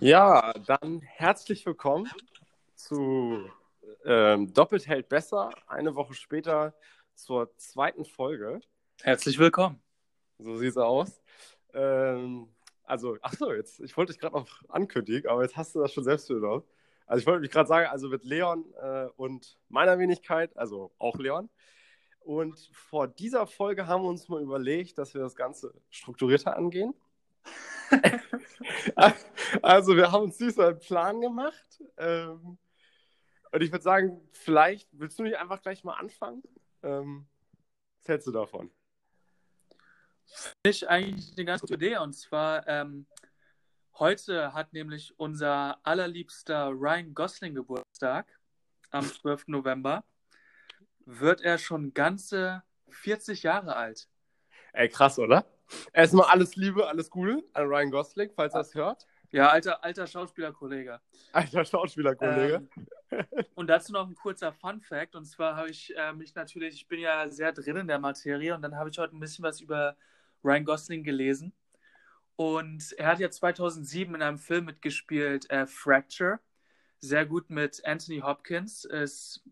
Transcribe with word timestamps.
Ja, 0.00 0.52
dann 0.64 1.00
herzlich 1.00 1.66
willkommen 1.66 2.08
zu 2.76 3.50
ähm, 4.04 4.54
Doppelt 4.54 4.86
hält 4.86 5.08
besser, 5.08 5.50
eine 5.66 5.96
Woche 5.96 6.14
später 6.14 6.72
zur 7.16 7.52
zweiten 7.56 8.04
Folge. 8.04 8.60
Herzlich 9.02 9.40
willkommen. 9.40 9.82
So 10.38 10.56
sieht 10.56 10.70
es 10.70 10.76
aus. 10.76 11.20
Ähm, 11.74 12.46
also, 12.84 13.16
achso, 13.22 13.52
jetzt, 13.52 13.80
ich 13.80 13.96
wollte 13.96 14.12
dich 14.12 14.20
gerade 14.20 14.36
noch 14.36 14.48
ankündigen, 14.68 15.28
aber 15.28 15.42
jetzt 15.42 15.56
hast 15.56 15.74
du 15.74 15.80
das 15.80 15.92
schon 15.92 16.04
selbst 16.04 16.28
genommen. 16.28 16.62
Also 17.06 17.20
ich 17.20 17.26
wollte 17.26 17.40
mich 17.40 17.50
gerade 17.50 17.68
sagen, 17.68 17.88
also 17.88 18.08
mit 18.08 18.22
Leon 18.22 18.72
äh, 18.80 19.08
und 19.16 19.58
meiner 19.68 19.98
Wenigkeit, 19.98 20.56
also 20.56 20.92
auch 21.00 21.16
Leon. 21.16 21.50
Und 22.20 22.70
vor 22.72 23.08
dieser 23.08 23.48
Folge 23.48 23.88
haben 23.88 24.04
wir 24.04 24.10
uns 24.10 24.28
mal 24.28 24.40
überlegt, 24.40 24.96
dass 24.96 25.12
wir 25.14 25.22
das 25.22 25.34
Ganze 25.34 25.74
strukturierter 25.90 26.56
angehen. 26.56 26.94
also 29.62 29.96
wir 29.96 30.12
haben 30.12 30.24
uns 30.24 30.38
süß 30.38 30.58
einen 30.58 30.78
Plan 30.78 31.20
gemacht. 31.20 31.82
Ähm, 31.96 32.58
und 33.50 33.62
ich 33.62 33.72
würde 33.72 33.82
sagen, 33.82 34.20
vielleicht 34.32 34.88
willst 34.92 35.18
du 35.18 35.22
nicht 35.22 35.36
einfach 35.36 35.62
gleich 35.62 35.84
mal 35.84 35.94
anfangen? 35.94 36.42
Ähm, 36.82 37.26
was 38.00 38.08
hältst 38.08 38.26
du 38.26 38.32
davon? 38.32 38.70
Finde 40.26 40.70
ich 40.70 40.88
eigentlich 40.88 41.32
eine 41.36 41.44
ganz 41.46 41.60
gute 41.62 41.74
Idee. 41.74 41.98
Und 41.98 42.12
zwar, 42.12 42.66
ähm, 42.68 43.06
heute 43.98 44.52
hat 44.52 44.72
nämlich 44.72 45.18
unser 45.18 45.78
allerliebster 45.82 46.68
Ryan 46.70 47.14
Gosling 47.14 47.54
Geburtstag 47.54 48.38
am 48.90 49.04
12. 49.04 49.44
November. 49.48 50.04
Wird 51.06 51.40
er 51.40 51.56
schon 51.56 51.94
ganze 51.94 52.62
40 52.90 53.42
Jahre 53.42 53.76
alt. 53.76 54.08
Ey, 54.72 54.88
krass, 54.88 55.18
oder? 55.18 55.46
Erstmal 55.92 56.28
alles 56.28 56.56
Liebe, 56.56 56.86
alles 56.86 57.10
Gute 57.10 57.42
an 57.54 57.66
Ryan 57.66 57.90
Gosling, 57.90 58.30
falls 58.34 58.54
er 58.54 58.60
es 58.60 58.74
hört. 58.74 59.06
Ja, 59.30 59.50
alter, 59.50 59.84
alter 59.84 60.06
Schauspielerkollege. 60.06 61.00
Alter 61.32 61.64
Schauspielerkollege. 61.64 62.66
Ähm, 63.10 63.24
und 63.54 63.66
dazu 63.68 63.92
noch 63.92 64.08
ein 64.08 64.14
kurzer 64.14 64.52
Fun 64.52 64.80
Fact. 64.80 65.14
Und 65.14 65.26
zwar 65.26 65.56
habe 65.56 65.70
ich 65.70 65.94
äh, 65.96 66.12
mich 66.12 66.34
natürlich, 66.34 66.76
ich 66.76 66.88
bin 66.88 67.00
ja 67.00 67.28
sehr 67.28 67.52
drin 67.52 67.76
in 67.76 67.88
der 67.88 67.98
Materie 67.98 68.54
und 68.54 68.62
dann 68.62 68.76
habe 68.76 68.88
ich 68.90 68.98
heute 68.98 69.16
ein 69.16 69.20
bisschen 69.20 69.44
was 69.44 69.60
über 69.60 69.96
Ryan 70.42 70.64
Gosling 70.64 71.04
gelesen. 71.04 71.52
Und 72.36 72.92
er 72.96 73.08
hat 73.08 73.18
ja 73.18 73.30
2007 73.30 74.14
in 74.14 74.22
einem 74.22 74.38
Film 74.38 74.66
mitgespielt, 74.66 75.50
äh, 75.50 75.66
Fracture. 75.66 76.38
Sehr 77.00 77.26
gut 77.26 77.50
mit 77.50 77.84
Anthony 77.84 78.20
Hopkins. 78.20 78.84
Es 78.84 79.42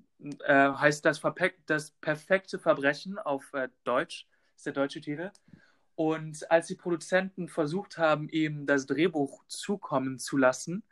äh, 0.45 0.71
heißt 0.71 1.05
das, 1.05 1.21
das, 1.67 1.91
perfekte 1.91 2.59
Verbrechen 2.59 3.19
auf 3.19 3.53
äh, 3.53 3.69
Deutsch, 3.85 4.27
ist 4.57 4.67
der 4.67 4.73
deutsche 4.73 5.01
Titel. 5.01 5.31
Und 5.97 6.51
als 6.51 6.67
die 6.67 6.75
Produzenten 6.77 7.49
versucht 7.49 7.99
haben, 7.99 8.29
ihm 8.29 8.67
das 8.67 8.87
Drehbuch 8.87 9.45
zukommen 9.49 10.19
zu 10.19 10.37
lassen, 10.37 10.85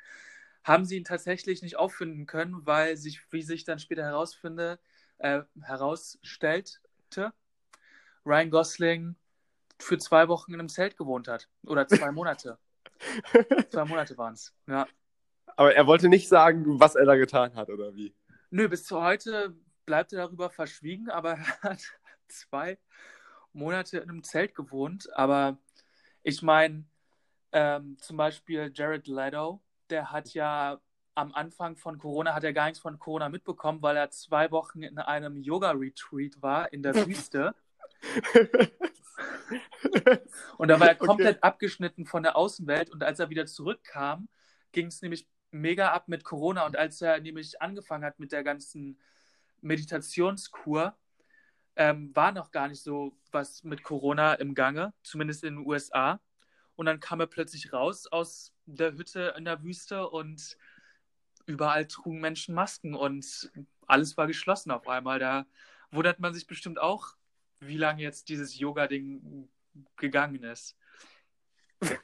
haben 0.65 0.87
sie 0.87 0.97
ihn 0.97 1.05
tatsächlich 1.05 1.61
nicht 1.61 1.77
auffinden 1.77 2.27
können, 2.27 2.67
weil 2.67 2.97
sich, 2.97 3.21
wie 3.31 3.43
sich 3.43 3.65
dann 3.65 3.79
später 3.79 4.03
herausfinde, 4.03 4.81
äh, 5.19 5.43
herausstellte, 5.61 6.81
Ryan 8.25 8.51
Gosling 8.51 9.17
für 9.79 9.99
zwei 9.99 10.29
Wochen 10.29 10.55
in 10.55 10.61
einem 10.61 10.71
Zelt 10.71 10.97
gewohnt 10.97 11.29
hat. 11.29 11.49
Oder 11.67 11.87
zwei 11.87 12.11
Monate. 12.13 12.59
zwei 13.71 13.85
Monate 13.85 14.17
waren 14.17 14.33
es, 14.33 14.55
ja. 14.67 14.89
Aber 15.57 15.75
er 15.75 15.87
wollte 15.87 16.09
nicht 16.09 16.29
sagen, 16.29 16.81
was 16.81 16.95
er 16.95 17.05
da 17.05 17.17
getan 17.17 17.55
hat, 17.55 17.69
oder 17.69 17.95
wie? 17.95 18.15
Nö, 18.51 18.69
bis 18.69 18.85
zu 18.85 19.03
heute 19.03 19.55
bleibt 19.85 20.15
er 20.15 20.23
darüber 20.25 20.49
verschwiegen, 20.49 21.11
aber 21.11 21.33
er 21.33 21.61
hat 21.61 21.83
zwei 22.29 22.79
Monate 23.55 23.99
in 23.99 24.11
einem 24.11 24.23
Zelt 24.23 24.55
gewohnt, 24.55 25.13
aber 25.15 25.59
ich 26.23 26.43
meine, 26.43 26.85
ähm, 27.53 27.97
zum 28.01 28.17
Beispiel 28.17 28.71
Jared 28.75 29.07
Leto, 29.07 29.63
der 29.91 30.11
hat 30.11 30.35
ja 30.35 30.81
am 31.15 31.33
Anfang 31.33 31.77
von 31.77 31.99
Corona, 31.99 32.35
hat 32.35 32.45
er 32.45 32.53
gar 32.53 32.65
nichts 32.67 32.81
von 32.81 32.99
Corona 32.99 33.29
mitbekommen, 33.29 33.81
weil 33.83 33.97
er 33.97 34.11
zwei 34.11 34.51
Wochen 34.51 34.83
in 34.83 34.99
einem 34.99 35.41
Yoga-Retreat 35.41 36.43
war 36.43 36.73
in 36.73 36.83
der 36.83 36.95
Wüste. 37.07 37.55
und 40.59 40.69
da 40.69 40.81
war 40.81 40.89
er 40.89 40.97
komplett 40.97 41.37
okay. 41.37 41.47
abgeschnitten 41.47 42.07
von 42.07 42.23
der 42.23 42.37
Außenwelt 42.37 42.91
und 42.91 43.03
als 43.05 43.21
er 43.21 43.31
wieder 43.31 43.47
zurückkam, 43.47 44.29
ging 44.73 44.89
es 44.89 45.01
nämlich 45.03 45.29
mega 45.53 45.93
ab 45.93 46.09
mit 46.09 46.25
Corona 46.25 46.67
und 46.67 46.77
als 46.77 47.01
er 47.01 47.21
nämlich 47.21 47.63
angefangen 47.63 48.05
hat 48.05 48.19
mit 48.19 48.33
der 48.33 48.43
ganzen 48.43 48.99
Meditationskur, 49.61 50.97
ähm, 51.77 52.15
war 52.15 52.33
noch 52.33 52.51
gar 52.51 52.69
nicht 52.69 52.83
so 52.83 53.17
was 53.33 53.65
mit 53.65 53.83
Corona 53.83 54.35
im 54.35 54.55
Gange, 54.55 54.93
zumindest 55.03 55.45
in 55.45 55.57
den 55.57 55.67
USA. 55.67 56.21
Und 56.77 56.87
dann 56.87 57.01
kam 57.01 57.21
er 57.21 57.27
plötzlich 57.27 57.73
raus 57.73 58.07
aus 58.07 58.53
der 58.67 58.93
Hütte 58.93 59.35
in 59.37 59.45
der 59.45 59.63
Wüste 59.63 60.09
und 60.09 60.57
überall 61.47 61.87
trugen 61.87 62.21
Menschen 62.21 62.55
Masken 62.55 62.95
und 62.95 63.53
alles 63.87 64.17
war 64.17 64.27
geschlossen 64.27 64.71
auf 64.71 64.89
einmal. 64.89 65.19
Da 65.19 65.47
wundert 65.91 66.19
man 66.19 66.35
sich 66.35 66.47
bestimmt 66.47 66.79
auch, 66.79 67.17
wie 67.61 67.77
lange 67.77 68.03
jetzt 68.03 68.29
dieses 68.29 68.59
Yoga-Ding 68.59 69.49
gegangen 69.97 70.43
ist. 70.45 70.77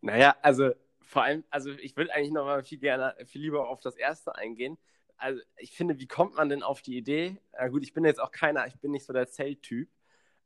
Naja, 0.00 0.34
also 0.40 0.72
vor 1.02 1.24
allem, 1.24 1.44
also 1.50 1.70
ich 1.70 1.96
würde 1.96 2.12
eigentlich 2.12 2.32
noch 2.32 2.44
mal 2.44 2.62
viel 2.64 2.78
gerne, 2.78 3.14
viel 3.26 3.42
lieber 3.42 3.68
auf 3.68 3.80
das 3.80 3.96
erste 3.96 4.34
eingehen, 4.34 4.78
also 5.18 5.40
ich 5.56 5.72
finde, 5.72 5.98
wie 5.98 6.06
kommt 6.06 6.36
man 6.36 6.48
denn 6.48 6.62
auf 6.62 6.80
die 6.80 6.96
Idee? 6.96 7.40
Na 7.52 7.68
gut, 7.68 7.82
ich 7.82 7.92
bin 7.92 8.04
jetzt 8.04 8.20
auch 8.20 8.30
keiner, 8.30 8.66
ich 8.66 8.78
bin 8.80 8.92
nicht 8.92 9.04
so 9.04 9.12
der 9.12 9.28
Zelttyp, 9.28 9.90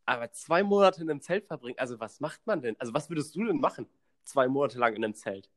aber 0.05 0.33
zwei 0.33 0.63
Monate 0.63 1.03
in 1.03 1.11
einem 1.11 1.21
Zelt 1.21 1.47
verbringen, 1.47 1.79
also 1.79 2.01
was 2.01 2.21
macht 2.21 2.47
man 2.47 2.63
denn? 2.63 2.77
Also 2.81 2.95
was 2.95 3.09
würdest 3.11 3.37
du 3.37 3.45
denn 3.45 3.61
machen, 3.61 3.87
zwei 4.25 4.49
Monate 4.49 4.79
lang 4.79 4.95
in 4.97 5.05
einem 5.05 5.15
Zelt? 5.15 5.51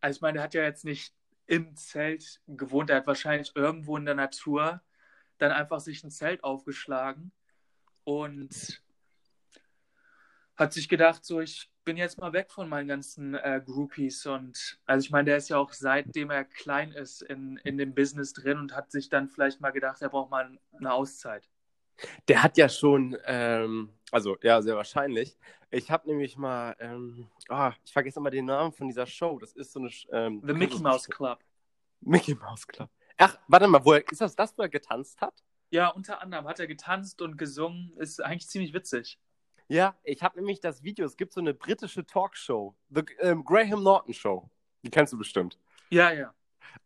Also 0.00 0.18
ich 0.18 0.20
meine, 0.20 0.34
der 0.34 0.42
hat 0.42 0.54
ja 0.54 0.62
jetzt 0.62 0.84
nicht 0.84 1.14
im 1.46 1.74
Zelt 1.76 2.40
gewohnt, 2.46 2.90
er 2.90 2.96
hat 2.96 3.06
wahrscheinlich 3.06 3.52
irgendwo 3.56 3.96
in 3.96 4.04
der 4.04 4.14
Natur 4.14 4.82
dann 5.38 5.50
einfach 5.50 5.80
sich 5.80 6.04
ein 6.04 6.10
Zelt 6.10 6.44
aufgeschlagen 6.44 7.32
und 8.04 8.82
hat 10.56 10.72
sich 10.72 10.88
gedacht, 10.88 11.24
so 11.24 11.40
ich 11.40 11.70
bin 11.88 11.96
jetzt 11.96 12.20
mal 12.20 12.34
weg 12.34 12.50
von 12.50 12.68
meinen 12.68 12.86
ganzen 12.86 13.34
äh, 13.34 13.62
Groupies 13.64 14.26
und 14.26 14.78
also 14.84 15.06
ich 15.06 15.10
meine, 15.10 15.24
der 15.24 15.38
ist 15.38 15.48
ja 15.48 15.56
auch 15.56 15.72
seitdem 15.72 16.28
er 16.28 16.44
klein 16.44 16.92
ist 16.92 17.22
in, 17.22 17.56
in 17.64 17.78
dem 17.78 17.94
Business 17.94 18.34
drin 18.34 18.58
und 18.58 18.76
hat 18.76 18.90
sich 18.90 19.08
dann 19.08 19.30
vielleicht 19.30 19.62
mal 19.62 19.70
gedacht, 19.70 20.02
er 20.02 20.10
braucht 20.10 20.30
mal 20.30 20.58
eine 20.76 20.92
Auszeit. 20.92 21.48
Der 22.28 22.42
hat 22.42 22.58
ja 22.58 22.68
schon, 22.68 23.16
ähm, 23.24 23.88
also 24.12 24.36
ja, 24.42 24.60
sehr 24.60 24.76
wahrscheinlich. 24.76 25.38
Ich 25.70 25.90
habe 25.90 26.10
nämlich 26.10 26.36
mal, 26.36 26.76
ähm, 26.78 27.30
oh, 27.48 27.70
ich 27.82 27.90
vergesse 27.94 28.20
immer 28.20 28.30
den 28.30 28.44
Namen 28.44 28.70
von 28.70 28.86
dieser 28.88 29.06
Show. 29.06 29.38
Das 29.38 29.54
ist 29.54 29.72
so 29.72 29.80
eine. 29.80 29.88
Ähm, 30.12 30.42
The 30.46 30.52
Mickey 30.52 30.80
Mouse 30.80 31.08
Club. 31.08 31.38
Mickey 32.02 32.34
Mouse 32.34 32.66
Club. 32.66 32.90
Ach, 33.16 33.38
warte 33.48 33.66
mal, 33.66 33.82
wo 33.82 33.94
er, 33.94 34.12
ist 34.12 34.20
das 34.20 34.36
das, 34.36 34.52
wo 34.58 34.62
er 34.62 34.68
getanzt 34.68 35.22
hat? 35.22 35.42
Ja, 35.70 35.88
unter 35.88 36.20
anderem 36.20 36.46
hat 36.46 36.60
er 36.60 36.66
getanzt 36.66 37.22
und 37.22 37.38
gesungen. 37.38 37.94
Ist 37.96 38.22
eigentlich 38.22 38.46
ziemlich 38.46 38.74
witzig. 38.74 39.18
Ja, 39.68 39.94
ich 40.02 40.22
habe 40.22 40.36
nämlich 40.36 40.60
das 40.60 40.82
Video, 40.82 41.04
es 41.04 41.16
gibt 41.18 41.32
so 41.32 41.40
eine 41.40 41.52
britische 41.52 42.04
Talkshow, 42.06 42.74
The 42.88 43.02
ähm, 43.20 43.44
Graham 43.44 43.82
Norton 43.82 44.14
Show. 44.14 44.48
Die 44.82 44.90
kennst 44.90 45.12
du 45.12 45.18
bestimmt. 45.18 45.58
Ja, 45.90 46.10
ja. 46.10 46.32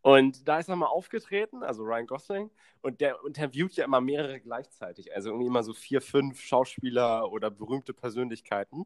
Und 0.00 0.48
da 0.48 0.58
ist 0.58 0.68
er 0.68 0.74
mal 0.74 0.86
aufgetreten, 0.86 1.62
also 1.62 1.84
Ryan 1.84 2.06
Gosling, 2.08 2.50
und 2.80 3.00
der 3.00 3.18
interviewt 3.24 3.74
ja 3.74 3.84
immer 3.84 4.00
mehrere 4.00 4.40
gleichzeitig. 4.40 5.14
Also 5.14 5.30
irgendwie 5.30 5.46
immer 5.46 5.62
so 5.62 5.72
vier, 5.74 6.00
fünf 6.00 6.40
Schauspieler 6.40 7.30
oder 7.30 7.50
berühmte 7.52 7.94
Persönlichkeiten. 7.94 8.84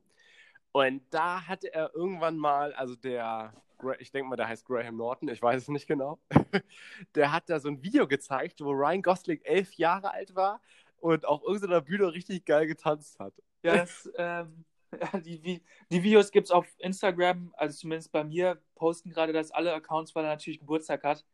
Und 0.72 1.02
da 1.08 1.46
hatte 1.46 1.72
er 1.72 1.94
irgendwann 1.94 2.36
mal, 2.36 2.74
also 2.74 2.96
der, 2.96 3.54
ich 3.98 4.10
denke 4.10 4.28
mal, 4.28 4.36
der 4.36 4.48
heißt 4.48 4.66
Graham 4.66 4.98
Norton, 4.98 5.28
ich 5.30 5.40
weiß 5.40 5.62
es 5.62 5.68
nicht 5.68 5.86
genau, 5.86 6.18
der 7.14 7.32
hat 7.32 7.48
da 7.48 7.60
so 7.60 7.68
ein 7.68 7.82
Video 7.82 8.06
gezeigt, 8.06 8.60
wo 8.60 8.72
Ryan 8.72 9.00
Gosling 9.00 9.40
elf 9.42 9.72
Jahre 9.74 10.10
alt 10.12 10.34
war 10.34 10.60
und 11.00 11.24
auf 11.24 11.42
irgendeiner 11.42 11.80
Bühne 11.80 12.12
richtig 12.12 12.44
geil 12.44 12.66
getanzt 12.66 13.18
hat. 13.20 13.32
Ja, 13.66 13.76
das, 13.76 14.10
ähm, 14.16 14.64
die, 15.24 15.62
die 15.90 16.02
Videos 16.02 16.30
gibt 16.30 16.46
es 16.46 16.50
auf 16.50 16.66
Instagram, 16.78 17.52
also 17.56 17.76
zumindest 17.76 18.12
bei 18.12 18.24
mir, 18.24 18.60
posten 18.74 19.10
gerade 19.10 19.32
das 19.32 19.50
alle 19.50 19.74
Accounts, 19.74 20.14
weil 20.14 20.24
er 20.24 20.30
natürlich 20.30 20.60
Geburtstag 20.60 21.04
hat. 21.04 21.24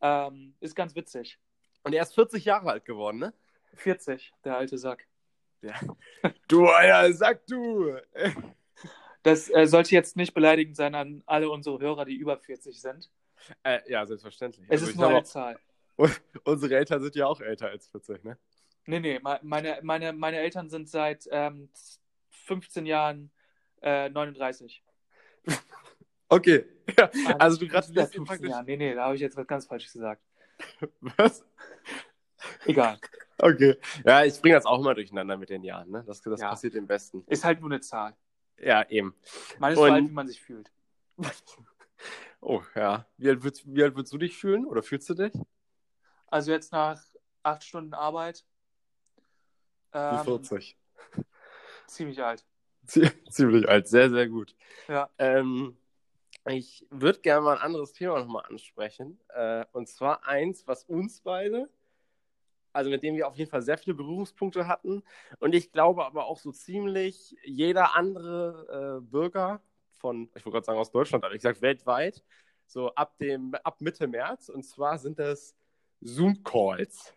Ähm, 0.00 0.54
ist 0.60 0.74
ganz 0.74 0.94
witzig. 0.94 1.38
Und 1.82 1.92
er 1.92 2.02
ist 2.02 2.14
40 2.14 2.44
Jahre 2.44 2.70
alt 2.70 2.84
geworden, 2.84 3.18
ne? 3.18 3.34
40, 3.74 4.32
der 4.44 4.56
alte 4.56 4.78
Sack. 4.78 5.06
Ja. 5.60 5.74
Du 6.48 6.66
alter 6.66 7.12
Sack, 7.12 7.46
du! 7.46 7.96
Das 9.22 9.50
äh, 9.50 9.66
sollte 9.66 9.94
jetzt 9.94 10.16
nicht 10.16 10.34
beleidigend 10.34 10.76
sein 10.76 10.94
an 10.94 11.22
alle 11.26 11.50
unsere 11.50 11.78
Hörer, 11.80 12.04
die 12.04 12.14
über 12.14 12.38
40 12.38 12.80
sind. 12.80 13.10
Äh, 13.62 13.80
ja, 13.90 14.06
selbstverständlich. 14.06 14.66
Es 14.68 14.80
also 14.80 14.92
ist 14.92 14.96
nur 14.96 15.08
eine 15.08 15.22
Zahl. 15.24 15.58
Unsere 16.44 16.76
Eltern 16.76 17.02
sind 17.02 17.16
ja 17.16 17.26
auch 17.26 17.40
älter 17.40 17.68
als 17.68 17.88
40, 17.88 18.24
ne? 18.24 18.38
Nee, 18.88 19.00
nee, 19.00 19.20
meine, 19.42 19.78
meine, 19.82 20.14
meine 20.14 20.38
Eltern 20.38 20.70
sind 20.70 20.88
seit 20.88 21.28
ähm, 21.30 21.68
15 22.30 22.86
Jahren 22.86 23.30
äh, 23.82 24.08
39. 24.08 24.82
Okay. 26.30 26.66
Ja, 26.98 27.06
also, 27.06 27.34
also 27.38 27.58
du 27.60 27.68
gratulierst 27.68 28.14
ihm 28.14 28.26
praktisch. 28.26 28.50
Jahren. 28.50 28.66
Nee, 28.66 28.76
nee, 28.76 28.94
da 28.94 29.06
habe 29.06 29.14
ich 29.14 29.22
jetzt 29.22 29.34
was 29.34 29.46
ganz 29.46 29.64
Falsches 29.64 29.94
gesagt. 29.94 30.22
Was? 31.00 31.42
Egal. 32.66 32.98
Okay. 33.38 33.78
Ja, 34.04 34.26
ich 34.26 34.38
bringe 34.42 34.56
das 34.56 34.66
auch 34.66 34.78
immer 34.78 34.94
durcheinander 34.94 35.38
mit 35.38 35.48
den 35.48 35.64
Jahren, 35.64 35.90
ne? 35.90 36.04
Das, 36.06 36.20
das 36.20 36.38
ja. 36.38 36.50
passiert 36.50 36.74
im 36.74 36.86
Besten. 36.86 37.24
Ist 37.28 37.44
halt 37.44 37.62
nur 37.62 37.70
eine 37.70 37.80
Zahl. 37.80 38.14
Ja, 38.58 38.86
eben. 38.90 39.14
Man 39.58 39.72
ist 39.72 39.78
Und... 39.78 39.88
so 39.88 39.94
alt, 39.94 40.04
wie 40.04 40.12
man 40.12 40.28
sich 40.28 40.42
fühlt. 40.42 40.70
Oh, 42.42 42.60
ja. 42.74 43.06
Wie 43.16 43.30
alt, 43.30 43.42
würdest, 43.42 43.64
wie 43.66 43.82
alt 43.82 43.96
würdest 43.96 44.12
du 44.12 44.18
dich 44.18 44.36
fühlen 44.36 44.66
oder 44.66 44.82
fühlst 44.82 45.08
du 45.08 45.14
dich? 45.14 45.32
Also 46.26 46.52
jetzt 46.52 46.72
nach 46.72 47.02
acht 47.42 47.64
Stunden 47.64 47.94
Arbeit. 47.94 48.44
Ähm, 49.92 50.24
40. 50.24 50.76
Ziemlich 51.86 52.22
alt. 52.22 52.44
Ziemlich 53.30 53.68
alt, 53.68 53.88
sehr, 53.88 54.10
sehr 54.10 54.28
gut. 54.28 54.54
Ja. 54.88 55.10
Ähm, 55.18 55.76
ich 56.46 56.86
würde 56.90 57.20
gerne 57.20 57.42
mal 57.42 57.56
ein 57.56 57.62
anderes 57.62 57.92
Thema 57.92 58.18
nochmal 58.18 58.44
ansprechen. 58.48 59.20
Äh, 59.28 59.64
und 59.72 59.88
zwar 59.88 60.26
eins, 60.26 60.66
was 60.66 60.84
uns 60.84 61.20
beide, 61.20 61.68
also 62.72 62.90
mit 62.90 63.02
dem 63.02 63.16
wir 63.16 63.28
auf 63.28 63.36
jeden 63.36 63.50
Fall 63.50 63.62
sehr 63.62 63.78
viele 63.78 63.94
Berührungspunkte 63.94 64.66
hatten. 64.66 65.02
Und 65.40 65.54
ich 65.54 65.72
glaube 65.72 66.04
aber 66.04 66.26
auch 66.26 66.38
so 66.38 66.52
ziemlich 66.52 67.36
jeder 67.44 67.96
andere 67.96 69.00
äh, 69.02 69.10
Bürger 69.10 69.60
von, 69.98 70.30
ich 70.34 70.44
wollte 70.46 70.50
gerade 70.50 70.66
sagen 70.66 70.78
aus 70.78 70.90
Deutschland, 70.90 71.24
aber 71.24 71.34
ich 71.34 71.42
sage 71.42 71.60
weltweit, 71.60 72.24
so 72.66 72.94
ab, 72.94 73.18
dem, 73.18 73.54
ab 73.64 73.80
Mitte 73.80 74.06
März. 74.06 74.48
Und 74.48 74.62
zwar 74.62 74.98
sind 74.98 75.18
das 75.18 75.56
Zoom-Calls. 76.00 77.14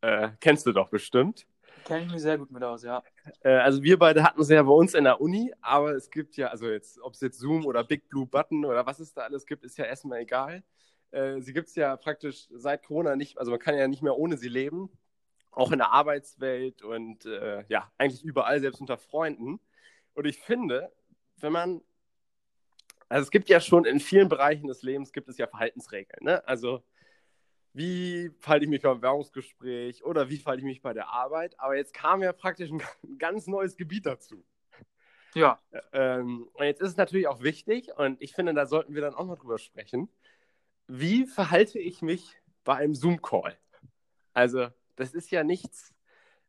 Äh, 0.00 0.30
kennst 0.40 0.66
du 0.66 0.72
doch 0.72 0.88
bestimmt. 0.88 1.46
Kenne 1.84 2.06
ich 2.06 2.12
mich 2.12 2.22
sehr 2.22 2.38
gut 2.38 2.50
mit 2.50 2.62
aus, 2.62 2.82
ja. 2.82 3.02
Äh, 3.40 3.50
also 3.56 3.82
wir 3.82 3.98
beide 3.98 4.22
hatten 4.22 4.40
es 4.40 4.48
ja 4.48 4.62
bei 4.62 4.72
uns 4.72 4.94
in 4.94 5.04
der 5.04 5.20
Uni, 5.20 5.52
aber 5.60 5.92
es 5.92 6.10
gibt 6.10 6.36
ja, 6.36 6.48
also 6.48 6.68
jetzt, 6.68 7.00
ob 7.00 7.14
es 7.14 7.20
jetzt 7.20 7.38
Zoom 7.38 7.66
oder 7.66 7.84
Big 7.84 8.08
Blue 8.08 8.26
Button 8.26 8.64
oder 8.64 8.86
was 8.86 9.00
es 9.00 9.12
da 9.14 9.22
alles 9.22 9.46
gibt, 9.46 9.64
ist 9.64 9.78
ja 9.78 9.84
erstmal 9.84 10.20
egal. 10.20 10.62
Äh, 11.10 11.40
sie 11.40 11.52
gibt 11.52 11.68
es 11.68 11.74
ja 11.74 11.96
praktisch 11.96 12.48
seit 12.50 12.84
Corona 12.84 13.16
nicht, 13.16 13.38
also 13.38 13.50
man 13.50 13.60
kann 13.60 13.76
ja 13.76 13.88
nicht 13.88 14.02
mehr 14.02 14.16
ohne 14.16 14.36
sie 14.36 14.48
leben. 14.48 14.90
Auch 15.50 15.70
in 15.70 15.78
der 15.78 15.92
Arbeitswelt 15.92 16.82
und 16.82 17.26
äh, 17.26 17.64
ja, 17.68 17.92
eigentlich 17.98 18.24
überall, 18.24 18.58
selbst 18.60 18.80
unter 18.80 18.96
Freunden. 18.96 19.60
Und 20.14 20.26
ich 20.26 20.38
finde, 20.38 20.90
wenn 21.36 21.52
man, 21.52 21.82
also 23.10 23.24
es 23.24 23.30
gibt 23.30 23.50
ja 23.50 23.60
schon 23.60 23.84
in 23.84 24.00
vielen 24.00 24.30
Bereichen 24.30 24.68
des 24.68 24.82
Lebens 24.82 25.12
gibt 25.12 25.28
es 25.28 25.36
ja 25.36 25.46
Verhaltensregeln, 25.46 26.24
ne? 26.24 26.46
Also 26.48 26.82
wie 27.74 28.30
verhalte 28.38 28.64
ich 28.64 28.70
mich 28.70 28.82
beim 28.82 29.00
Werbungsgespräch 29.00 30.04
oder 30.04 30.28
wie 30.28 30.36
verhalte 30.36 30.60
ich 30.60 30.66
mich 30.66 30.82
bei 30.82 30.92
der 30.92 31.08
Arbeit. 31.08 31.58
Aber 31.58 31.76
jetzt 31.76 31.94
kam 31.94 32.22
ja 32.22 32.32
praktisch 32.32 32.70
ein, 32.70 32.82
ganz 33.18 33.46
neues 33.46 33.76
Gebiet 33.76 34.06
dazu. 34.06 34.44
Ja. 35.34 35.58
Ähm, 35.92 36.48
und 36.52 36.64
jetzt 36.64 36.82
ist 36.82 36.90
es 36.90 36.96
natürlich 36.96 37.26
auch 37.26 37.42
wichtig, 37.42 37.90
und 37.96 38.20
ich 38.20 38.34
finde, 38.34 38.52
da 38.52 38.66
sollten 38.66 38.94
wir 38.94 39.00
dann 39.00 39.14
auch 39.14 39.24
mal 39.24 39.36
drüber 39.36 39.58
sprechen. 39.58 40.10
Wie 40.86 41.26
verhalte 41.26 41.78
ich 41.78 42.02
mich 42.02 42.36
bei 42.64 42.76
einem 42.76 42.94
Zoom-Call? 42.94 43.56
Also, 44.34 44.68
das 44.96 45.14
ist 45.14 45.30
ja 45.30 45.42
nichts, 45.42 45.94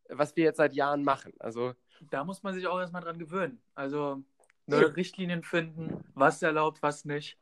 was 0.10 0.36
wir 0.36 0.44
jetzt 0.44 0.58
seit 0.58 0.74
Jahren 0.74 1.04
machen. 1.04 1.34
Also, 1.40 1.74
da 2.02 2.26
muss 2.26 2.44
man 2.44 2.54
sich 2.54 2.68
auch 2.68 2.80
erstmal 2.80 3.02
dran 3.02 3.20
gewöhnen. 3.20 3.62
Also, 3.74 4.22
neue 4.66 4.82
ja. 4.82 4.88
Richtlinien 4.88 5.44
finden, 5.44 6.04
was 6.14 6.42
erlaubt, 6.42 6.82
was 6.82 7.06
nicht. 7.06 7.38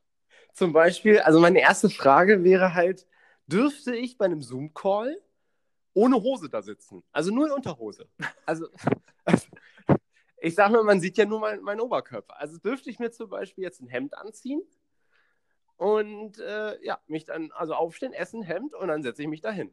Zum 0.54 0.74
Beispiel, 0.74 1.20
also 1.20 1.40
meine 1.40 1.62
erste 1.62 1.90
Frage 1.90 2.44
wäre 2.44 2.74
halt, 2.74 3.08
dürfte 3.48 3.96
ich 3.96 4.18
bei 4.18 4.26
einem 4.26 4.42
Zoom-Call 4.42 5.22
ohne 5.94 6.16
Hose 6.22 6.50
da 6.50 6.62
sitzen. 6.62 7.04
Also 7.12 7.34
nur 7.34 7.48
in 7.48 7.52
Unterhose. 7.52 8.08
Also, 8.46 8.68
also 9.26 9.48
ich 10.42 10.56
sage 10.56 10.74
mal, 10.74 10.84
man 10.84 11.00
sieht 11.00 11.18
ja 11.18 11.26
nur 11.26 11.40
meinen 11.40 11.62
mein 11.62 11.80
Oberkörper. 11.80 12.40
Also 12.40 12.58
dürfte 12.58 12.90
ich 12.90 13.00
mir 13.00 13.12
zum 13.12 13.30
Beispiel 13.30 13.64
jetzt 13.64 13.82
ein 13.82 13.88
Hemd 13.88 14.18
anziehen 14.18 14.62
und 15.78 16.40
äh, 16.40 16.84
ja, 16.84 17.00
mich 17.08 17.26
dann 17.26 17.52
also 17.52 17.74
aufstehen, 17.74 18.14
essen, 18.14 18.42
Hemd 18.42 18.74
und 18.74 18.88
dann 18.88 19.04
setze 19.04 19.22
ich 19.22 19.28
mich 19.28 19.42
dahin. 19.42 19.72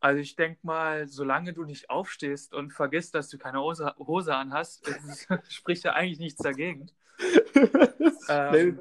Also 0.00 0.20
ich 0.20 0.34
denke 0.34 0.58
mal, 0.62 1.06
solange 1.06 1.52
du 1.52 1.64
nicht 1.64 1.88
aufstehst 1.88 2.54
und 2.54 2.72
vergisst, 2.72 3.14
dass 3.14 3.28
du 3.28 3.38
keine 3.38 3.60
Hose, 3.60 3.94
Hose 3.98 4.34
anhast, 4.34 4.84
spricht 5.48 5.84
ja 5.84 5.92
eigentlich 5.92 6.18
nichts 6.18 6.42
dagegen. 6.42 6.90
ähm, 8.28 8.80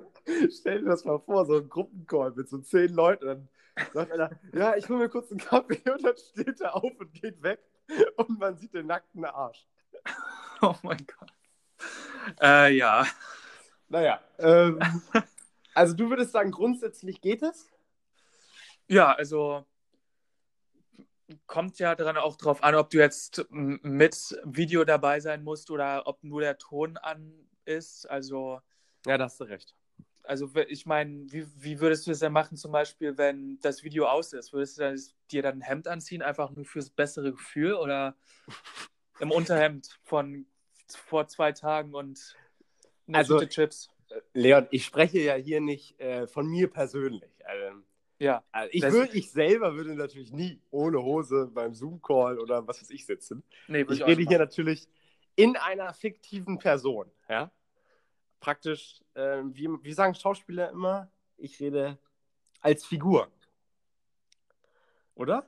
stell, 0.51 0.79
dir 0.79 0.85
das 0.85 1.05
mal 1.05 1.19
vor, 1.19 1.45
so 1.45 1.57
ein 1.57 1.69
Gruppencall 1.69 2.31
mit 2.31 2.49
so 2.49 2.57
zehn 2.57 2.91
Leuten, 2.93 3.25
dann 3.25 3.49
sagt 3.93 4.11
einer, 4.11 4.31
ja, 4.53 4.75
ich 4.75 4.89
hole 4.89 4.99
mir 4.99 5.09
kurz 5.09 5.31
einen 5.31 5.39
Kaffee 5.39 5.81
und 5.91 6.03
dann 6.03 6.17
steht 6.17 6.61
er 6.61 6.75
auf 6.75 6.99
und 6.99 7.13
geht 7.13 7.41
weg 7.41 7.59
und 8.17 8.39
man 8.39 8.57
sieht 8.57 8.73
den 8.73 8.87
nackten 8.87 9.25
Arsch. 9.25 9.67
Oh 10.63 10.75
mein 10.83 11.07
Gott. 11.07 11.33
Äh, 12.39 12.77
ja. 12.77 13.03
Naja, 13.89 14.21
ähm, 14.37 14.79
also 15.73 15.95
du 15.95 16.07
würdest 16.07 16.33
sagen, 16.33 16.51
grundsätzlich 16.51 17.19
geht 17.19 17.41
es? 17.41 17.67
Ja, 18.87 19.11
also 19.11 19.65
kommt 21.47 21.79
ja 21.79 21.95
dann 21.95 22.15
auch 22.15 22.35
drauf 22.35 22.63
an, 22.63 22.75
ob 22.75 22.91
du 22.91 22.99
jetzt 22.99 23.43
mit 23.49 24.39
Video 24.43 24.83
dabei 24.83 25.19
sein 25.19 25.43
musst 25.43 25.71
oder 25.71 26.05
ob 26.05 26.23
nur 26.23 26.41
der 26.41 26.59
Ton 26.59 26.97
an 26.97 27.33
ist. 27.65 28.07
Also. 28.07 28.61
Ja, 29.07 29.17
da 29.17 29.23
hast 29.23 29.39
du 29.39 29.45
recht 29.45 29.75
also 30.23 30.49
ich 30.67 30.85
meine, 30.85 31.31
wie, 31.31 31.45
wie 31.57 31.79
würdest 31.79 32.07
du 32.07 32.11
es 32.11 32.19
denn 32.19 32.31
machen, 32.31 32.57
zum 32.57 32.71
Beispiel, 32.71 33.17
wenn 33.17 33.59
das 33.61 33.83
Video 33.83 34.07
aus 34.07 34.33
ist? 34.33 34.53
Würdest 34.53 34.79
du 34.79 34.95
dir 35.31 35.41
dann 35.41 35.59
ein 35.59 35.61
Hemd 35.61 35.87
anziehen, 35.87 36.21
einfach 36.21 36.51
nur 36.51 36.65
fürs 36.65 36.89
bessere 36.89 37.31
Gefühl 37.31 37.73
oder 37.73 38.15
im 39.19 39.31
Unterhemd 39.31 39.99
von 40.03 40.45
vor 40.87 41.27
zwei 41.27 41.51
Tagen 41.51 41.93
und 41.93 42.35
eine 43.07 43.17
also, 43.17 43.43
Chips? 43.45 43.89
Leon, 44.33 44.67
ich 44.71 44.85
spreche 44.85 45.19
ja 45.19 45.35
hier 45.35 45.61
nicht 45.61 45.99
äh, 45.99 46.27
von 46.27 46.47
mir 46.47 46.69
persönlich. 46.69 47.31
Ähm, 47.47 47.83
ja. 48.19 48.43
Also 48.51 48.69
ich, 48.73 48.83
würd, 48.83 49.15
ich 49.15 49.31
selber 49.31 49.75
würde 49.75 49.95
natürlich 49.95 50.31
nie 50.31 50.59
ohne 50.69 51.01
Hose 51.01 51.49
beim 51.53 51.73
Zoom-Call 51.73 52.39
oder 52.39 52.67
was 52.67 52.81
weiß 52.81 52.89
ich 52.91 53.05
sitzen. 53.05 53.43
Nee, 53.67 53.81
ich, 53.81 53.89
ich 53.89 54.05
rede 54.05 54.23
hier 54.23 54.37
natürlich 54.37 54.87
in 55.35 55.55
einer 55.55 55.93
fiktiven 55.93 56.59
Person. 56.59 57.09
Ja? 57.29 57.51
Praktisch, 58.41 59.01
äh, 59.13 59.41
wie, 59.45 59.69
wie 59.81 59.93
sagen 59.93 60.13
Schauspieler 60.13 60.71
immer, 60.71 61.09
ich 61.37 61.59
rede 61.61 61.97
als 62.59 62.85
Figur. 62.85 63.31
Oder? 65.15 65.47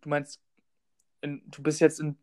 Du 0.00 0.08
meinst, 0.08 0.40
in, 1.20 1.42
du 1.46 1.62
bist 1.62 1.80
jetzt 1.80 2.00
in 2.00 2.16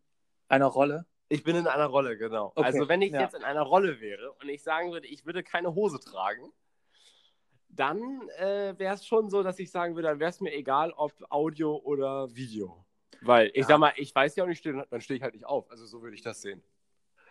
einer 0.47 0.65
Rolle? 0.65 1.05
Ich 1.29 1.43
bin 1.43 1.55
in 1.55 1.67
einer 1.67 1.85
Rolle, 1.85 2.17
genau. 2.17 2.51
Okay, 2.55 2.63
also 2.63 2.87
wenn 2.87 3.01
ich 3.01 3.11
ja. 3.11 3.21
jetzt 3.21 3.35
in 3.35 3.43
einer 3.43 3.61
Rolle 3.61 3.99
wäre 3.99 4.31
und 4.33 4.49
ich 4.49 4.63
sagen 4.63 4.91
würde, 4.91 5.07
ich 5.07 5.25
würde 5.25 5.43
keine 5.43 5.75
Hose 5.75 5.99
tragen, 5.99 6.51
dann 7.69 8.29
äh, 8.37 8.77
wäre 8.77 8.95
es 8.95 9.05
schon 9.05 9.29
so, 9.29 9.41
dass 9.41 9.59
ich 9.59 9.71
sagen 9.71 9.95
würde, 9.95 10.09
dann 10.09 10.19
wäre 10.19 10.29
es 10.29 10.41
mir 10.41 10.53
egal, 10.53 10.91
ob 10.91 11.11
Audio 11.29 11.77
oder 11.77 12.33
Video. 12.35 12.85
Weil 13.21 13.47
ich 13.47 13.61
ja. 13.61 13.67
sag 13.67 13.79
mal, 13.79 13.93
ich 13.95 14.13
weiß 14.13 14.35
ja 14.35 14.43
auch 14.43 14.47
nicht, 14.47 14.65
dann 14.65 15.01
stehe 15.01 15.17
ich 15.17 15.23
halt 15.23 15.33
nicht 15.33 15.45
auf. 15.45 15.69
Also 15.71 15.85
so 15.85 16.01
würde 16.01 16.15
ich 16.15 16.21
das 16.21 16.41
sehen. 16.41 16.61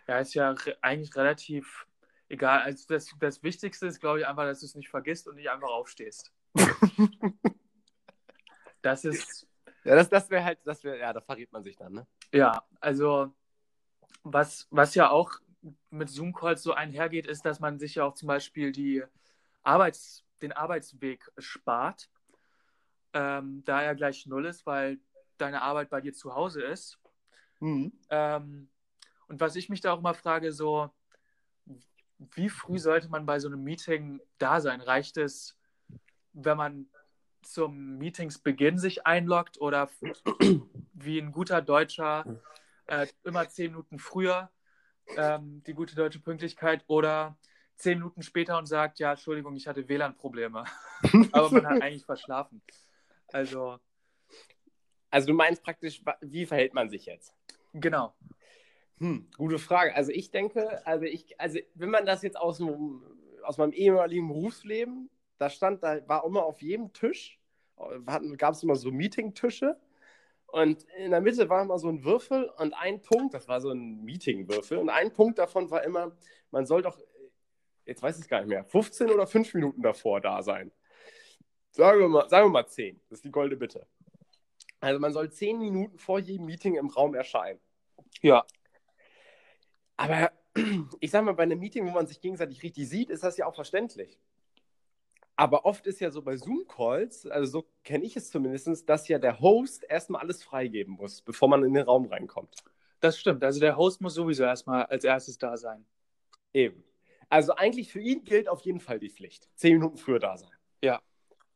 Ja, 0.07 0.19
ist 0.19 0.33
ja 0.33 0.51
re 0.51 0.77
eigentlich 0.81 1.15
relativ 1.15 1.87
egal. 2.29 2.61
Also 2.61 2.85
das, 2.87 3.09
das 3.19 3.43
Wichtigste 3.43 3.87
ist, 3.87 3.99
glaube 3.99 4.19
ich, 4.19 4.27
einfach, 4.27 4.43
dass 4.43 4.59
du 4.59 4.65
es 4.65 4.75
nicht 4.75 4.89
vergisst 4.89 5.27
und 5.27 5.35
nicht 5.35 5.49
einfach 5.49 5.69
aufstehst. 5.69 6.31
das 8.81 9.05
ist. 9.05 9.47
Ja, 9.83 9.95
das, 9.95 10.09
das 10.09 10.29
wäre 10.29 10.43
halt, 10.43 10.59
das 10.65 10.83
wäre, 10.83 10.99
ja, 10.99 11.11
da 11.11 11.21
verrät 11.21 11.51
man 11.51 11.63
sich 11.63 11.75
dann, 11.75 11.93
ne? 11.93 12.07
Ja, 12.31 12.63
also 12.79 13.33
was, 14.23 14.67
was 14.71 14.95
ja 14.95 15.09
auch 15.09 15.39
mit 15.89 16.09
Zoom-Calls 16.09 16.63
so 16.63 16.73
einhergeht, 16.73 17.27
ist, 17.27 17.45
dass 17.45 17.59
man 17.59 17.79
sich 17.79 17.95
ja 17.95 18.05
auch 18.05 18.13
zum 18.13 18.27
Beispiel 18.27 18.71
die 18.71 19.03
Arbeits, 19.61 20.25
den 20.41 20.51
Arbeitsweg 20.51 21.29
spart, 21.37 22.09
ähm, 23.13 23.63
da 23.65 23.81
er 23.81 23.95
gleich 23.95 24.25
null 24.25 24.45
ist, 24.45 24.65
weil 24.65 24.99
deine 25.37 25.61
Arbeit 25.61 25.89
bei 25.89 26.01
dir 26.01 26.13
zu 26.13 26.35
Hause 26.35 26.63
ist. 26.63 26.99
Mhm. 27.59 27.93
Ähm, 28.09 28.69
und 29.27 29.39
was 29.39 29.55
ich 29.55 29.69
mich 29.69 29.81
da 29.81 29.93
auch 29.93 30.01
mal 30.01 30.13
frage, 30.13 30.51
so, 30.51 30.89
wie 32.17 32.49
früh 32.49 32.79
sollte 32.79 33.09
man 33.09 33.25
bei 33.25 33.39
so 33.39 33.47
einem 33.47 33.63
Meeting 33.63 34.21
da 34.37 34.61
sein? 34.61 34.81
Reicht 34.81 35.17
es, 35.17 35.57
wenn 36.33 36.57
man 36.57 36.87
zum 37.41 37.97
Meetingsbeginn 37.97 38.77
sich 38.77 39.05
einloggt 39.05 39.59
oder 39.59 39.89
wie 40.93 41.19
ein 41.19 41.31
guter 41.31 41.61
Deutscher 41.61 42.25
äh, 42.87 43.07
immer 43.23 43.47
zehn 43.49 43.71
Minuten 43.71 43.99
früher 43.99 44.49
ähm, 45.17 45.61
die 45.65 45.73
gute 45.73 45.95
deutsche 45.95 46.19
Pünktlichkeit 46.19 46.83
oder 46.87 47.37
zehn 47.75 47.99
Minuten 47.99 48.23
später 48.23 48.57
und 48.57 48.65
sagt, 48.65 48.99
ja, 48.99 49.11
Entschuldigung, 49.11 49.55
ich 49.55 49.67
hatte 49.67 49.87
WLAN-Probleme. 49.87 50.63
Aber 51.31 51.49
man 51.51 51.67
hat 51.67 51.81
eigentlich 51.81 52.05
verschlafen. 52.05 52.61
Also. 53.31 53.79
Also 55.09 55.27
du 55.27 55.33
meinst 55.33 55.63
praktisch, 55.63 56.01
wie 56.21 56.45
verhält 56.45 56.73
man 56.73 56.89
sich 56.89 57.05
jetzt? 57.05 57.35
Genau. 57.73 58.15
Hm, 58.99 59.27
gute 59.37 59.59
Frage. 59.59 59.95
Also 59.95 60.11
ich 60.11 60.31
denke, 60.31 60.85
also 60.85 61.05
ich, 61.05 61.39
also 61.39 61.59
wenn 61.75 61.89
man 61.89 62.05
das 62.05 62.21
jetzt 62.21 62.37
aus, 62.37 62.57
dem, 62.57 63.01
aus 63.43 63.57
meinem 63.57 63.73
ehemaligen 63.73 64.27
Berufsleben, 64.27 65.09
da 65.37 65.49
stand, 65.49 65.83
da 65.83 66.07
war 66.07 66.25
immer 66.25 66.45
auf 66.45 66.61
jedem 66.61 66.93
Tisch, 66.93 67.39
gab 68.37 68.53
es 68.53 68.63
immer 68.63 68.75
so 68.75 68.91
Meeting-Tische 68.91 69.77
und 70.47 70.83
in 70.97 71.11
der 71.11 71.21
Mitte 71.21 71.49
war 71.49 71.63
immer 71.63 71.79
so 71.79 71.89
ein 71.89 72.03
Würfel 72.03 72.49
und 72.57 72.73
ein 72.73 73.01
Punkt, 73.01 73.33
das 73.33 73.47
war 73.47 73.59
so 73.59 73.71
ein 73.71 74.03
Meeting-Würfel 74.03 74.77
und 74.77 74.89
ein 74.89 75.11
Punkt 75.11 75.39
davon 75.39 75.69
war 75.71 75.83
immer, 75.83 76.15
man 76.51 76.65
soll 76.65 76.83
doch, 76.83 76.99
jetzt 77.85 78.03
weiß 78.03 78.17
ich 78.17 78.23
es 78.23 78.29
gar 78.29 78.39
nicht 78.39 78.49
mehr, 78.49 78.63
15 78.63 79.09
oder 79.09 79.25
5 79.25 79.53
Minuten 79.55 79.81
davor 79.81 80.21
da 80.21 80.43
sein. 80.43 80.71
Sagen 81.71 81.99
wir 81.99 82.07
mal, 82.07 82.29
sagen 82.29 82.47
wir 82.47 82.51
mal 82.51 82.67
10, 82.67 83.01
das 83.09 83.17
ist 83.17 83.25
die 83.25 83.31
goldene 83.31 83.57
Bitte. 83.57 83.87
Also 84.79 84.99
man 84.99 85.11
soll 85.11 85.31
10 85.31 85.57
Minuten 85.57 85.97
vor 85.97 86.19
jedem 86.19 86.45
Meeting 86.45 86.75
im 86.75 86.87
Raum 86.87 87.15
erscheinen. 87.15 87.59
Ja. 88.21 88.45
Aber 89.97 90.31
ich 90.99 91.11
sag 91.11 91.23
mal, 91.23 91.33
bei 91.33 91.43
einem 91.43 91.59
Meeting, 91.59 91.85
wo 91.87 91.91
man 91.91 92.07
sich 92.07 92.21
gegenseitig 92.21 92.63
richtig 92.63 92.87
sieht, 92.89 93.09
ist 93.09 93.23
das 93.23 93.37
ja 93.37 93.45
auch 93.45 93.55
verständlich. 93.55 94.19
Aber 95.35 95.65
oft 95.65 95.87
ist 95.87 95.99
ja 95.99 96.11
so 96.11 96.21
bei 96.21 96.37
Zoom-Calls, 96.37 97.25
also 97.25 97.59
so 97.59 97.67
kenne 97.83 98.05
ich 98.05 98.15
es 98.15 98.29
zumindest, 98.29 98.87
dass 98.87 99.07
ja 99.07 99.17
der 99.17 99.39
Host 99.39 99.83
erstmal 99.83 100.21
alles 100.21 100.43
freigeben 100.43 100.93
muss, 100.93 101.21
bevor 101.21 101.49
man 101.49 101.63
in 101.63 101.73
den 101.73 101.83
Raum 101.83 102.05
reinkommt. 102.05 102.55
Das 102.99 103.17
stimmt. 103.17 103.43
Also 103.43 103.59
der 103.59 103.75
Host 103.75 103.99
muss 103.99 104.13
sowieso 104.13 104.43
erstmal 104.43 104.85
als 104.85 105.03
erstes 105.03 105.37
da 105.37 105.57
sein. 105.57 105.85
Eben. 106.53 106.83
Also 107.29 107.55
eigentlich 107.55 107.91
für 107.91 107.99
ihn 107.99 108.23
gilt 108.23 108.47
auf 108.47 108.61
jeden 108.61 108.79
Fall 108.79 108.99
die 108.99 109.09
Pflicht. 109.09 109.49
Zehn 109.55 109.73
Minuten 109.73 109.97
früher 109.97 110.19
da 110.19 110.37
sein. 110.37 110.51
Ja. 110.83 111.01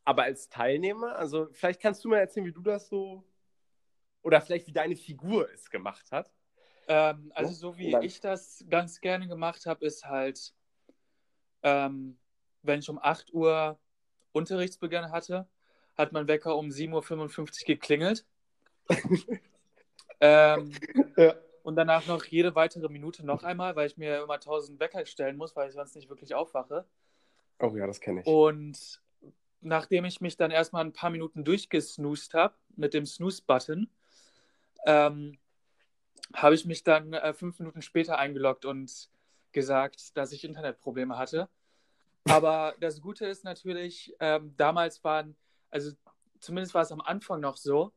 Aber 0.04 0.24
als 0.24 0.50
Teilnehmer, 0.50 1.16
also 1.16 1.48
vielleicht 1.52 1.80
kannst 1.80 2.04
du 2.04 2.10
mal 2.10 2.18
erzählen, 2.18 2.48
wie 2.48 2.52
du 2.52 2.62
das 2.62 2.90
so 2.90 3.24
oder 4.24 4.42
vielleicht 4.42 4.68
wie 4.68 4.74
deine 4.74 4.96
Figur 4.96 5.50
es 5.54 5.70
gemacht 5.70 6.12
hat. 6.12 6.34
Ähm, 6.88 7.32
also 7.36 7.54
so 7.54 7.78
wie 7.78 7.96
ich 8.02 8.22
das 8.22 8.64
ganz 8.70 9.02
gerne 9.02 9.28
gemacht 9.28 9.66
habe, 9.66 9.86
ist 9.86 10.06
halt, 10.06 10.54
ähm, 11.64 12.18
wenn 12.62 12.80
ich 12.80 12.90
um 12.90 12.98
8 12.98 13.34
Uhr 13.34 13.78
Unterrichtsbeginn 14.32 15.12
hatte, 15.12 15.48
hat 15.98 16.14
mein 16.14 16.28
Wecker 16.28 16.56
um 16.56 16.70
7.55 16.70 17.40
Uhr 17.40 17.66
geklingelt. 17.66 18.26
ähm, 20.22 20.72
ja. 21.18 21.36
Und 21.64 21.76
danach 21.76 22.08
noch 22.08 22.24
jede 22.24 22.56
weitere 22.56 22.88
Minute 22.88 23.26
noch 23.26 23.44
einmal, 23.44 23.76
weil 23.76 23.88
ich 23.88 23.98
mir 23.98 24.24
immer 24.24 24.36
1000 24.36 24.80
Wecker 24.80 25.06
stellen 25.06 25.36
muss, 25.36 25.54
weil 25.56 25.68
ich 25.68 25.76
sonst 25.76 25.96
nicht 25.96 26.10
wirklich 26.10 26.34
aufwache. 26.34 26.86
Oh 27.60 27.76
ja, 27.76 27.86
das 27.86 28.00
kenne 28.00 28.22
ich. 28.22 28.28
Und 28.28 29.02
nachdem 29.60 30.06
ich 30.06 30.22
mich 30.22 30.38
dann 30.38 30.52
erstmal 30.52 30.86
ein 30.86 30.94
paar 30.94 31.10
Minuten 31.10 31.44
durchgesnoost 31.44 32.34
habe 32.36 32.56
mit 32.78 32.94
dem 32.94 33.06
Snooze-Button, 33.06 33.90
ähm, 34.86 35.38
habe 36.34 36.56
ich 36.56 36.66
mich 36.66 36.84
dann 36.84 37.14
äh, 37.14 37.34
fünf 37.34 37.60
Minuten 37.60 37.82
später 37.82 38.18
eingeloggt 38.18 38.66
und 38.66 39.10
gesagt, 39.52 40.16
dass 40.18 40.32
ich 40.32 40.44
Internetprobleme 40.44 41.18
hatte. 41.18 41.50
Aber 42.26 42.76
das 42.80 43.02
Gute 43.02 43.26
ist 43.26 43.44
natürlich, 43.44 44.16
ähm, 44.20 44.54
damals 44.58 45.04
waren, 45.04 45.36
also 45.70 45.92
zumindest 46.40 46.74
war 46.74 46.82
es 46.82 46.92
am 46.92 47.02
Anfang 47.02 47.40
noch 47.40 47.58
so, 47.58 47.94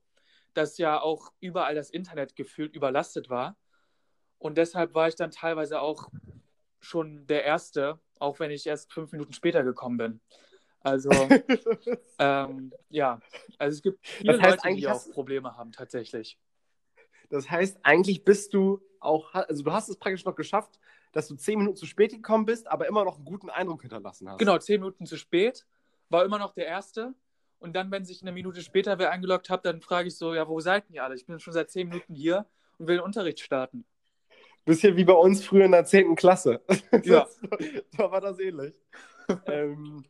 dass 0.54 0.78
ja 0.78 1.00
auch 1.00 1.32
überall 1.40 1.74
das 1.74 1.90
Internet 1.90 2.36
gefühlt 2.36 2.74
überlastet 2.74 3.28
war. 3.28 3.56
Und 4.38 4.56
deshalb 4.56 4.94
war 4.94 5.08
ich 5.08 5.16
dann 5.16 5.30
teilweise 5.30 5.80
auch 5.80 6.08
schon 6.78 7.26
der 7.26 7.44
Erste, 7.44 8.00
auch 8.18 8.40
wenn 8.40 8.50
ich 8.50 8.66
erst 8.66 8.92
fünf 8.92 9.12
Minuten 9.12 9.32
später 9.32 9.62
gekommen 9.62 9.98
bin. 9.98 10.20
Also, 10.80 11.10
ähm, 12.18 12.72
ja, 12.88 13.20
also 13.58 13.76
es 13.76 13.82
gibt 13.82 14.06
viele 14.06 14.32
das 14.32 14.42
heißt, 14.42 14.64
Leute, 14.64 14.76
die 14.76 14.88
auch 14.88 15.10
Probleme 15.10 15.56
haben, 15.56 15.72
tatsächlich. 15.72 16.38
Das 17.30 17.50
heißt, 17.50 17.78
eigentlich 17.82 18.24
bist 18.24 18.52
du 18.54 18.80
auch, 19.00 19.32
also 19.32 19.62
du 19.62 19.72
hast 19.72 19.88
es 19.88 19.96
praktisch 19.96 20.24
noch 20.24 20.34
geschafft, 20.34 20.78
dass 21.12 21.26
du 21.28 21.34
zehn 21.34 21.58
Minuten 21.58 21.76
zu 21.76 21.86
spät 21.86 22.12
gekommen 22.12 22.44
bist, 22.44 22.68
aber 22.68 22.86
immer 22.86 23.04
noch 23.04 23.16
einen 23.16 23.24
guten 23.24 23.50
Eindruck 23.50 23.82
hinterlassen 23.82 24.28
hast. 24.28 24.38
Genau, 24.38 24.58
zehn 24.58 24.80
Minuten 24.80 25.06
zu 25.06 25.16
spät, 25.16 25.66
war 26.08 26.24
immer 26.24 26.38
noch 26.38 26.52
der 26.52 26.66
Erste. 26.66 27.14
Und 27.58 27.74
dann, 27.74 27.90
wenn 27.90 28.04
sich 28.04 28.22
eine 28.22 28.32
Minute 28.32 28.62
später 28.62 28.98
wer 28.98 29.10
eingeloggt 29.10 29.50
hat, 29.50 29.64
dann 29.66 29.80
frage 29.80 30.08
ich 30.08 30.16
so, 30.16 30.34
ja, 30.34 30.48
wo 30.48 30.60
seid 30.60 30.88
ihr 30.90 31.04
alle? 31.04 31.14
Ich 31.14 31.26
bin 31.26 31.38
schon 31.40 31.52
seit 31.52 31.70
zehn 31.70 31.88
Minuten 31.88 32.14
hier 32.14 32.46
und 32.78 32.86
will 32.86 32.96
den 32.96 33.04
Unterricht 33.04 33.40
starten. 33.40 33.84
Bisschen 34.64 34.96
wie 34.96 35.04
bei 35.04 35.12
uns 35.12 35.44
früher 35.44 35.64
in 35.66 35.72
der 35.72 35.84
10. 35.84 36.16
Klasse. 36.16 36.62
Ja. 37.02 37.26
da 37.96 38.10
war 38.10 38.20
das 38.20 38.38
ähnlich. 38.38 38.74
ähm, 39.46 40.04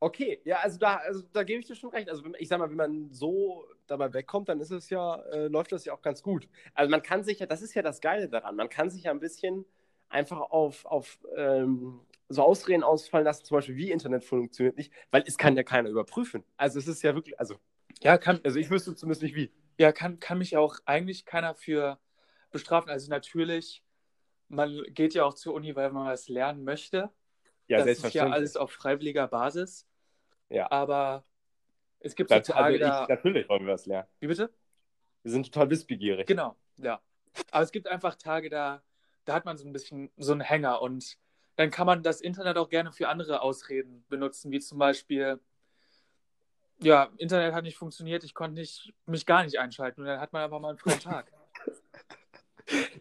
okay, 0.00 0.40
ja, 0.44 0.58
also 0.58 0.78
da, 0.78 0.96
also 0.96 1.22
da 1.32 1.42
gebe 1.44 1.60
ich 1.60 1.66
dir 1.66 1.76
schon 1.76 1.90
recht. 1.90 2.08
Also 2.08 2.24
ich 2.38 2.48
sag 2.48 2.58
mal, 2.58 2.70
wenn 2.70 2.76
man 2.76 3.12
so 3.12 3.66
dabei 3.86 4.12
wegkommt, 4.12 4.48
dann 4.48 4.60
ist 4.60 4.70
es 4.70 4.90
ja, 4.90 5.16
äh, 5.26 5.48
läuft 5.48 5.72
das 5.72 5.84
ja 5.84 5.92
auch 5.92 6.02
ganz 6.02 6.22
gut. 6.22 6.48
Also 6.74 6.90
man 6.90 7.02
kann 7.02 7.22
sich 7.22 7.38
ja, 7.38 7.46
das 7.46 7.62
ist 7.62 7.74
ja 7.74 7.82
das 7.82 8.00
Geile 8.00 8.28
daran, 8.28 8.56
man 8.56 8.68
kann 8.68 8.90
sich 8.90 9.04
ja 9.04 9.10
ein 9.10 9.20
bisschen 9.20 9.64
einfach 10.08 10.40
auf, 10.40 10.84
auf 10.86 11.18
ähm, 11.36 12.00
so 12.28 12.42
Ausreden 12.42 12.82
ausfallen 12.82 13.24
lassen, 13.24 13.44
zum 13.44 13.56
Beispiel, 13.56 13.76
wie 13.76 13.90
Internet 13.90 14.24
funktioniert 14.24 14.76
nicht, 14.76 14.92
weil 15.10 15.24
es 15.26 15.36
kann 15.36 15.56
ja 15.56 15.62
keiner 15.62 15.88
überprüfen. 15.88 16.44
Also 16.56 16.78
es 16.78 16.86
ist 16.86 17.02
ja 17.02 17.14
wirklich, 17.14 17.38
also, 17.38 17.56
ja, 18.00 18.18
kann, 18.18 18.40
also 18.44 18.58
ich 18.58 18.70
wüsste 18.70 18.94
zumindest 18.94 19.22
nicht 19.22 19.34
wie. 19.34 19.52
Ja, 19.78 19.92
kann, 19.92 20.20
kann 20.20 20.38
mich 20.38 20.56
auch 20.56 20.76
eigentlich 20.84 21.24
keiner 21.24 21.54
für 21.54 21.98
bestrafen. 22.50 22.90
Also 22.90 23.10
natürlich, 23.10 23.82
man 24.48 24.82
geht 24.90 25.14
ja 25.14 25.24
auch 25.24 25.34
zur 25.34 25.54
Uni, 25.54 25.74
weil 25.74 25.90
man 25.90 26.06
was 26.06 26.28
lernen 26.28 26.64
möchte. 26.64 27.10
Ja, 27.66 27.78
das 27.78 28.02
ist 28.02 28.14
ja 28.14 28.28
alles 28.28 28.56
auf 28.56 28.72
freiwilliger 28.72 29.28
Basis. 29.28 29.86
Ja. 30.50 30.70
Aber 30.70 31.24
es 32.00 32.14
gibt 32.14 32.30
so 32.30 32.36
also 32.36 32.52
Tage, 32.52 32.64
also 32.64 32.74
ich, 32.74 32.80
da... 32.80 33.06
Natürlich 33.08 33.48
wollen 33.48 33.66
wir 33.66 33.72
was 33.72 33.86
lernen. 33.86 34.08
Wie 34.18 34.26
bitte? 34.26 34.50
Wir 35.22 35.32
sind 35.32 35.52
total 35.52 35.70
wissbegierig. 35.70 36.26
Genau, 36.26 36.56
ja. 36.78 37.00
Aber 37.50 37.62
es 37.62 37.72
gibt 37.72 37.86
einfach 37.86 38.16
Tage, 38.16 38.50
da, 38.50 38.82
da 39.24 39.34
hat 39.34 39.44
man 39.44 39.56
so 39.56 39.66
ein 39.66 39.72
bisschen 39.72 40.10
so 40.16 40.32
einen 40.32 40.40
Hänger 40.40 40.82
und 40.82 41.16
dann 41.56 41.70
kann 41.70 41.86
man 41.86 42.02
das 42.02 42.20
Internet 42.20 42.56
auch 42.56 42.68
gerne 42.68 42.90
für 42.90 43.08
andere 43.08 43.42
Ausreden 43.42 44.04
benutzen, 44.08 44.50
wie 44.50 44.60
zum 44.60 44.78
Beispiel, 44.78 45.38
ja, 46.80 47.10
Internet 47.18 47.52
hat 47.52 47.64
nicht 47.64 47.76
funktioniert, 47.76 48.24
ich 48.24 48.34
konnte 48.34 48.54
nicht, 48.54 48.94
mich 49.06 49.26
gar 49.26 49.44
nicht 49.44 49.58
einschalten 49.58 50.00
und 50.00 50.06
dann 50.06 50.20
hat 50.20 50.32
man 50.32 50.42
einfach 50.42 50.58
mal 50.58 50.70
einen 50.70 50.78
freien 50.78 51.00
Tag. 51.00 51.30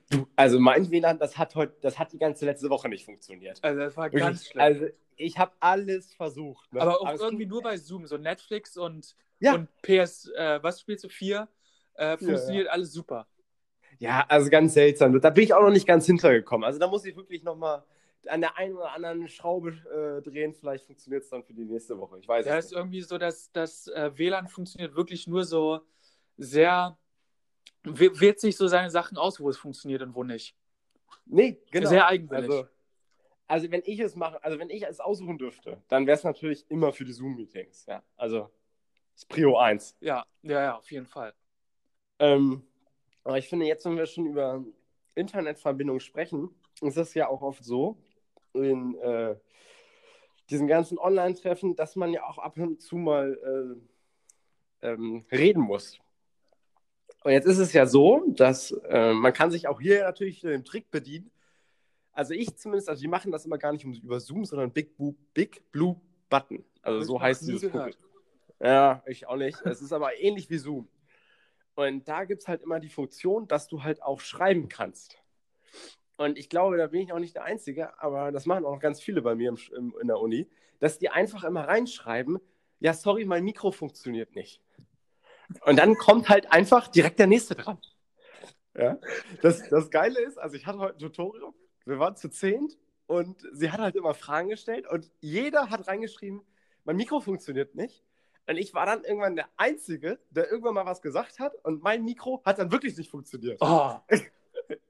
Du, 0.10 0.28
also 0.36 0.60
mein 0.60 0.90
WLAN, 0.90 1.20
das 1.20 1.38
hat 1.38 1.56
heute, 1.56 1.76
das 1.82 2.00
hat 2.00 2.12
die 2.14 2.18
ganze 2.18 2.46
letzte 2.46 2.70
Woche 2.70 2.90
nicht 2.90 3.06
funktioniert. 3.06 3.60
Also 3.64 3.80
das 3.80 3.96
war 3.96 4.10
ganz 4.10 4.48
schlimm. 4.48 4.62
Also 4.62 4.88
ich 5.16 5.38
habe 5.38 5.52
alles 5.60 6.14
versucht. 6.14 6.72
Ne? 6.74 6.82
Aber 6.82 7.02
auch 7.02 7.06
Aber 7.06 7.20
irgendwie 7.20 7.46
nur 7.46 7.62
bei 7.62 7.78
Zoom, 7.78 8.08
so 8.08 8.18
Netflix 8.18 8.78
und, 8.78 9.16
ja. 9.40 9.56
und 9.56 9.70
PS, 9.82 10.30
äh, 10.36 10.60
was 10.62 10.82
spielst 10.82 11.04
du, 11.04 11.10
4, 11.10 11.48
äh, 11.96 12.18
funktioniert 12.18 12.66
ja, 12.66 12.70
ja. 12.70 12.72
alles 12.72 12.94
super. 12.94 13.28
Ja, 14.00 14.26
also 14.30 14.50
ganz 14.50 14.74
seltsam. 14.74 15.20
Da 15.20 15.30
bin 15.30 15.44
ich 15.44 15.54
auch 15.54 15.62
noch 15.62 15.72
nicht 15.72 15.88
ganz 15.88 16.06
hintergekommen. 16.06 16.66
Also 16.66 16.80
da 16.80 16.88
muss 16.88 17.06
ich 17.06 17.16
wirklich 17.16 17.44
nochmal 17.44 17.84
an 18.28 18.42
der 18.42 18.58
einen 18.58 18.76
oder 18.76 18.94
anderen 18.94 19.28
Schraube 19.28 19.72
äh, 19.72 20.22
drehen. 20.22 20.54
Vielleicht 20.54 20.86
funktioniert 20.86 21.24
es 21.24 21.30
dann 21.30 21.44
für 21.44 21.54
die 21.54 21.66
nächste 21.66 21.98
Woche. 21.98 22.18
Ich 22.20 22.28
weiß 22.28 22.46
ja, 22.46 22.58
es 22.58 22.68
ist 22.68 22.74
irgendwie 22.74 23.02
so, 23.02 23.18
dass 23.18 23.52
das 23.52 23.88
äh, 23.88 24.12
WLAN 24.18 24.48
funktioniert 24.48 24.96
wirklich 24.96 25.28
nur 25.28 25.44
so 25.44 25.82
sehr, 26.38 26.98
wählt 27.84 28.40
sich 28.40 28.58
so 28.58 28.68
seine 28.68 28.90
Sachen 28.90 29.18
aus, 29.18 29.40
wo 29.40 29.50
es 29.50 29.58
funktioniert 29.58 30.02
und 30.02 30.16
wo 30.16 30.24
nicht. 30.24 30.56
Nee, 31.26 31.62
genau. 31.72 31.90
Sehr 31.90 32.08
eigenwillig. 32.08 32.50
Also, 32.50 32.68
also 33.48 33.72
wenn 33.72 33.82
ich 33.86 34.00
es 34.00 34.16
mache, 34.16 34.44
also 34.44 34.60
wenn 34.60 34.70
ich 34.70 34.84
es 34.84 35.00
aussuchen 35.00 35.38
dürfte, 35.38 35.82
dann 35.88 36.06
wäre 36.06 36.18
es 36.18 36.24
natürlich 36.24 36.70
immer 36.70 36.92
für 36.92 37.06
die 37.06 37.14
Zoom-Meetings. 37.14 37.86
Ja, 37.88 38.04
also 38.16 38.50
ist 39.16 39.28
Prio 39.28 39.58
1. 39.58 39.98
Ja, 40.02 40.26
ja, 40.44 40.64
ja, 40.64 40.78
auf 40.78 40.90
jeden 40.92 41.06
Fall. 41.06 41.34
Ähm, 42.20 42.64
aber 43.24 43.38
ich 43.38 43.50
finde, 43.50 43.66
jetzt, 43.66 43.86
wenn 43.86 43.98
wir 43.98 44.06
schon 44.06 44.28
über 44.28 44.64
Internetverbindung 45.16 46.00
sprechen, 46.00 46.50
ist 46.82 46.98
es 46.98 47.14
ja 47.14 47.28
auch 47.28 47.42
oft 47.42 47.64
so, 47.64 47.98
in 48.54 48.96
äh, 49.00 49.36
diesen 50.50 50.68
ganzen 50.68 50.98
Online-Treffen, 50.98 51.76
dass 51.76 51.96
man 51.96 52.12
ja 52.14 52.24
auch 52.24 52.38
ab 52.38 52.58
und 52.58 52.82
zu 52.82 52.98
mal 52.98 53.80
äh, 54.82 54.88
ähm, 54.88 55.26
reden 55.32 55.62
muss. 55.62 56.00
Und 57.24 57.32
jetzt 57.32 57.46
ist 57.46 57.58
es 57.58 57.74
ja 57.74 57.86
so, 57.86 58.24
dass 58.30 58.72
äh, 58.88 59.14
man 59.14 59.34
kann 59.34 59.52
sich 59.52 59.68
auch 59.68 59.82
hier 59.82 60.04
natürlich 60.04 60.42
den 60.42 60.64
Trick 60.64 60.90
bedienen. 60.90 61.32
Also 62.14 62.34
ich 62.34 62.56
zumindest, 62.56 62.90
also 62.90 63.02
die 63.02 63.08
machen 63.08 63.32
das 63.32 63.46
immer 63.46 63.58
gar 63.58 63.72
nicht 63.72 63.86
über 63.86 64.20
Zoom, 64.20 64.46
sondern 64.46 64.72
Big, 64.72 64.96
Blue, 64.98 65.16
Big 65.34 65.72
Blue 65.72 66.00
Button. 66.30 66.64
Also 66.82 67.02
so 67.02 67.22
heißt 67.22 67.42
dieses 67.42 67.70
Programm. 67.70 67.92
Ja, 68.62 69.04
ich 69.06 69.28
auch 69.28 69.38
nicht. 69.38 69.62
Es 69.66 69.82
ist 69.82 69.94
aber 69.94 70.18
ähnlich 70.20 70.50
wie 70.50 70.58
Zoom. 70.58 70.88
Und 71.76 72.08
da 72.08 72.26
gibt 72.26 72.42
es 72.42 72.48
halt 72.48 72.62
immer 72.62 72.80
die 72.80 72.90
Funktion, 72.90 73.48
dass 73.48 73.68
du 73.68 73.84
halt 73.84 74.02
auch 74.02 74.20
schreiben 74.20 74.68
kannst. 74.68 75.18
Und 76.18 76.38
ich 76.38 76.50
glaube, 76.50 76.76
da 76.76 76.88
bin 76.88 77.02
ich 77.02 77.14
auch 77.14 77.20
nicht 77.20 77.36
der 77.36 77.46
Einzige, 77.46 77.98
aber 78.02 78.34
das 78.34 78.46
machen 78.46 78.66
auch 78.66 78.74
noch 78.74 78.82
ganz 78.82 79.00
viele 79.00 79.22
bei 79.22 79.36
mir 79.36 79.50
im, 79.50 79.58
im, 79.78 79.96
in 80.02 80.08
der 80.08 80.20
Uni, 80.20 80.50
dass 80.80 81.00
die 81.00 81.10
einfach 81.10 81.46
immer 81.46 81.66
reinschreiben, 81.68 82.40
ja, 82.82 82.94
sorry, 82.94 83.24
mein 83.24 83.46
Mikro 83.46 83.72
funktioniert 83.72 84.36
nicht. 84.36 84.62
Und 85.66 85.78
dann 85.78 85.96
kommt 85.96 86.30
halt 86.30 86.52
einfach 86.52 86.88
direkt 86.88 87.20
der 87.20 87.28
nächste 87.28 87.56
dran. 87.56 87.80
Ja? 88.76 88.98
Das, 89.42 89.68
das 89.70 89.90
Geile 89.90 90.20
ist, 90.22 90.38
also 90.38 90.56
ich 90.56 90.66
hatte 90.66 90.80
heute 90.80 90.96
ein 90.96 91.00
Tutorial, 91.00 91.52
wir 91.86 92.00
waren 92.00 92.16
zu 92.16 92.30
zehnt 92.30 92.78
und 93.08 93.44
sie 93.52 93.72
hat 93.72 93.80
halt 93.80 93.96
immer 93.96 94.14
Fragen 94.14 94.50
gestellt 94.50 94.88
und 94.88 95.12
jeder 95.20 95.70
hat 95.70 95.88
reingeschrieben, 95.88 96.42
mein 96.86 96.96
Mikro 96.96 97.20
funktioniert 97.20 97.76
nicht. 97.76 98.04
Und 98.48 98.58
ich 98.58 98.74
war 98.74 98.86
dann 98.86 99.04
irgendwann 99.04 99.36
der 99.36 99.48
Einzige, 99.58 100.20
der 100.32 100.50
irgendwann 100.50 100.74
mal 100.74 100.86
was 100.86 101.02
gesagt 101.02 101.40
hat 101.40 101.54
und 101.64 101.84
mein 101.84 102.04
Mikro 102.04 102.42
hat 102.46 102.58
dann 102.58 102.72
wirklich 102.72 102.98
nicht 102.98 103.10
funktioniert. 103.10 103.58
Oh. 103.62 103.96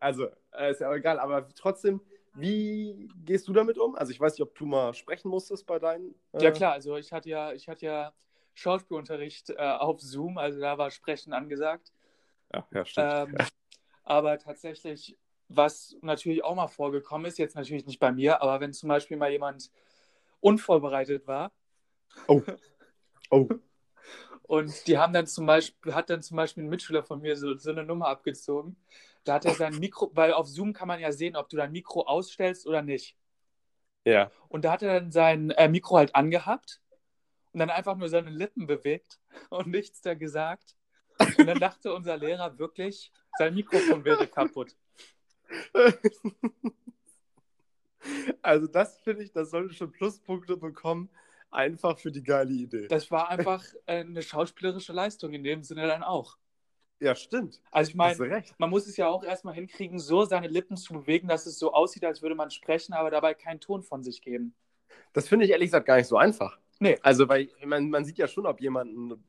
Also, 0.01 0.27
äh, 0.51 0.71
ist 0.71 0.81
ja 0.81 0.89
auch 0.89 0.93
egal, 0.93 1.19
aber 1.19 1.47
trotzdem, 1.55 2.01
wie 2.33 3.09
gehst 3.23 3.47
du 3.47 3.53
damit 3.53 3.77
um? 3.77 3.95
Also, 3.95 4.11
ich 4.11 4.19
weiß 4.19 4.33
nicht, 4.33 4.41
ob 4.41 4.53
du 4.55 4.65
mal 4.65 4.93
sprechen 4.93 5.29
musstest 5.29 5.65
bei 5.65 5.79
deinen. 5.79 6.15
Äh... 6.33 6.43
Ja, 6.43 6.51
klar, 6.51 6.73
also 6.73 6.97
ich 6.97 7.13
hatte 7.13 7.29
ja, 7.29 7.53
ich 7.53 7.69
hatte 7.69 7.85
ja 7.85 8.13
Schauspielunterricht 8.53 9.51
äh, 9.51 9.55
auf 9.55 10.01
Zoom, 10.01 10.37
also 10.37 10.59
da 10.59 10.77
war 10.77 10.91
Sprechen 10.91 11.33
angesagt. 11.33 11.91
Ja, 12.53 12.67
ja 12.71 12.85
stimmt. 12.85 13.07
Ähm, 13.11 13.37
aber 14.03 14.37
tatsächlich, 14.39 15.17
was 15.47 15.95
natürlich 16.01 16.43
auch 16.43 16.55
mal 16.55 16.67
vorgekommen 16.67 17.25
ist, 17.25 17.37
jetzt 17.37 17.55
natürlich 17.55 17.85
nicht 17.85 17.99
bei 17.99 18.11
mir, 18.11 18.41
aber 18.41 18.59
wenn 18.59 18.73
zum 18.73 18.89
Beispiel 18.89 19.17
mal 19.17 19.31
jemand 19.31 19.71
unvorbereitet 20.39 21.27
war. 21.27 21.51
Oh. 22.27 22.41
Oh. 23.31 23.47
Und 24.41 24.87
die 24.87 24.97
haben 24.97 25.13
dann 25.13 25.27
zum 25.27 25.45
Beispiel, 25.45 25.93
hat 25.93 26.09
dann 26.09 26.23
zum 26.23 26.35
Beispiel 26.35 26.63
ein 26.63 26.69
Mitschüler 26.69 27.03
von 27.03 27.21
mir 27.21 27.35
so, 27.35 27.55
so 27.55 27.69
eine 27.69 27.83
Nummer 27.83 28.07
abgezogen. 28.07 28.75
Da 29.23 29.35
hat 29.35 29.45
er 29.45 29.53
sein 29.53 29.77
Mikro, 29.77 30.09
weil 30.15 30.33
auf 30.33 30.47
Zoom 30.47 30.73
kann 30.73 30.87
man 30.87 30.99
ja 30.99 31.11
sehen, 31.11 31.35
ob 31.35 31.47
du 31.49 31.57
dein 31.57 31.71
Mikro 31.71 32.07
ausstellst 32.07 32.65
oder 32.65 32.81
nicht. 32.81 33.15
Ja. 34.05 34.31
Und 34.47 34.65
da 34.65 34.71
hat 34.71 34.81
er 34.81 35.01
dann 35.01 35.11
sein 35.11 35.51
äh, 35.51 35.67
Mikro 35.67 35.97
halt 35.97 36.15
angehabt 36.15 36.81
und 37.53 37.59
dann 37.59 37.69
einfach 37.69 37.95
nur 37.97 38.09
seine 38.09 38.29
Lippen 38.29 38.67
bewegt 38.67 39.19
und 39.49 39.67
nichts 39.67 40.01
da 40.01 40.13
gesagt. 40.13 40.75
Und 41.37 41.47
dann 41.47 41.59
dachte 41.59 41.93
unser 41.93 42.17
Lehrer 42.17 42.57
wirklich, 42.57 43.11
sein 43.37 43.53
Mikrofon 43.53 44.03
wäre 44.05 44.27
kaputt. 44.27 44.75
Also 48.41 48.67
das 48.67 48.97
finde 48.99 49.23
ich, 49.23 49.31
das 49.31 49.51
sollte 49.51 49.73
schon 49.73 49.91
Pluspunkte 49.91 50.57
bekommen, 50.57 51.09
einfach 51.51 51.99
für 51.99 52.11
die 52.11 52.23
geile 52.23 52.51
Idee. 52.51 52.87
Das 52.87 53.11
war 53.11 53.29
einfach 53.29 53.63
äh, 53.85 53.99
eine 53.99 54.21
schauspielerische 54.21 54.93
Leistung 54.93 55.33
in 55.33 55.43
dem 55.43 55.63
Sinne 55.63 55.87
dann 55.87 56.03
auch. 56.03 56.37
ja, 56.99 57.15
stimmt. 57.15 57.61
Also 57.71 57.89
ich 57.89 57.95
meine, 57.95 58.43
man 58.57 58.69
muss 58.69 58.87
es 58.87 58.97
ja 58.97 59.07
auch 59.07 59.23
erstmal 59.23 59.53
hinkriegen, 59.53 59.99
so 59.99 60.25
seine 60.25 60.47
Lippen 60.47 60.77
zu 60.77 60.93
bewegen, 60.93 61.27
dass 61.27 61.45
es 61.45 61.59
so 61.59 61.73
aussieht, 61.73 62.05
als 62.05 62.21
würde 62.21 62.35
man 62.35 62.51
sprechen, 62.51 62.93
aber 62.93 63.11
dabei 63.11 63.33
keinen 63.33 63.59
Ton 63.59 63.83
von 63.83 64.03
sich 64.03 64.21
geben. 64.21 64.55
Das 65.13 65.27
finde 65.27 65.45
ich 65.45 65.51
ehrlich 65.51 65.67
gesagt 65.67 65.85
gar 65.85 65.97
nicht 65.97 66.07
so 66.07 66.17
einfach. 66.17 66.57
Nee. 66.79 66.97
Also, 67.01 67.27
weil 67.27 67.49
man, 67.65 67.89
man 67.89 68.05
sieht 68.05 68.17
ja 68.17 68.27
schon, 68.27 68.45
ob 68.45 68.61
jemand 68.61 69.19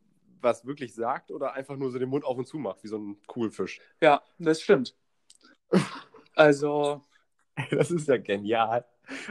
was 0.40 0.64
wirklich 0.64 0.95
sagt 0.95 1.30
oder 1.30 1.52
einfach 1.52 1.76
nur 1.76 1.90
so 1.90 1.99
den 1.99 2.09
Mund 2.09 2.25
auf 2.25 2.38
und 2.38 2.47
zu 2.47 2.59
macht, 2.59 2.83
wie 2.83 2.88
so 2.88 2.99
ein 2.99 3.19
Kugelfisch. 3.26 3.80
Ja, 4.00 4.23
das 4.38 4.62
stimmt. 4.62 4.97
Also, 6.35 7.02
Das 7.71 7.90
ist 7.90 8.09
ja 8.09 8.16
genial. 8.16 8.85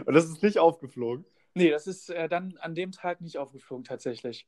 Und 0.06 0.14
das 0.14 0.26
ist 0.26 0.44
nicht 0.44 0.60
aufgeflogen. 0.60 1.26
nee, 1.54 1.70
das 1.70 1.88
ist 1.88 2.10
äh, 2.10 2.28
dann 2.28 2.58
an 2.60 2.76
dem 2.76 2.92
Tag 2.92 3.22
nicht 3.22 3.38
aufgeflogen 3.38 3.84
tatsächlich. 3.84 4.48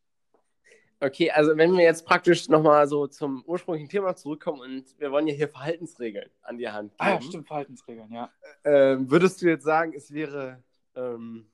Okay, 1.00 1.32
also 1.32 1.58
wenn 1.58 1.75
wir 1.75 1.84
jetzt 1.84 2.06
praktisch 2.06 2.48
nochmal 2.48 2.88
so 2.88 3.08
zum 3.08 3.44
ursprünglichen 3.46 3.90
Thema 3.90 4.16
zurückkommen 4.16 4.62
und 4.62 5.00
wir 5.00 5.12
wollen 5.12 5.28
ja 5.28 5.34
hier 5.34 5.48
Verhaltensregeln 5.48 6.30
an 6.44 6.60
die 6.60 6.70
Hand 6.70 6.92
geben. 6.92 7.12
Ah 7.18 7.22
stimmt, 7.22 7.48
Verhaltensregeln, 7.48 8.12
ja. 8.12 8.32
Ähm, 8.63 9.10
würdest 9.10 9.42
du 9.42 9.48
jetzt 9.48 9.63
sagen, 9.63 9.94
es 9.96 10.13
wäre, 10.13 10.62
ähm, 10.96 11.48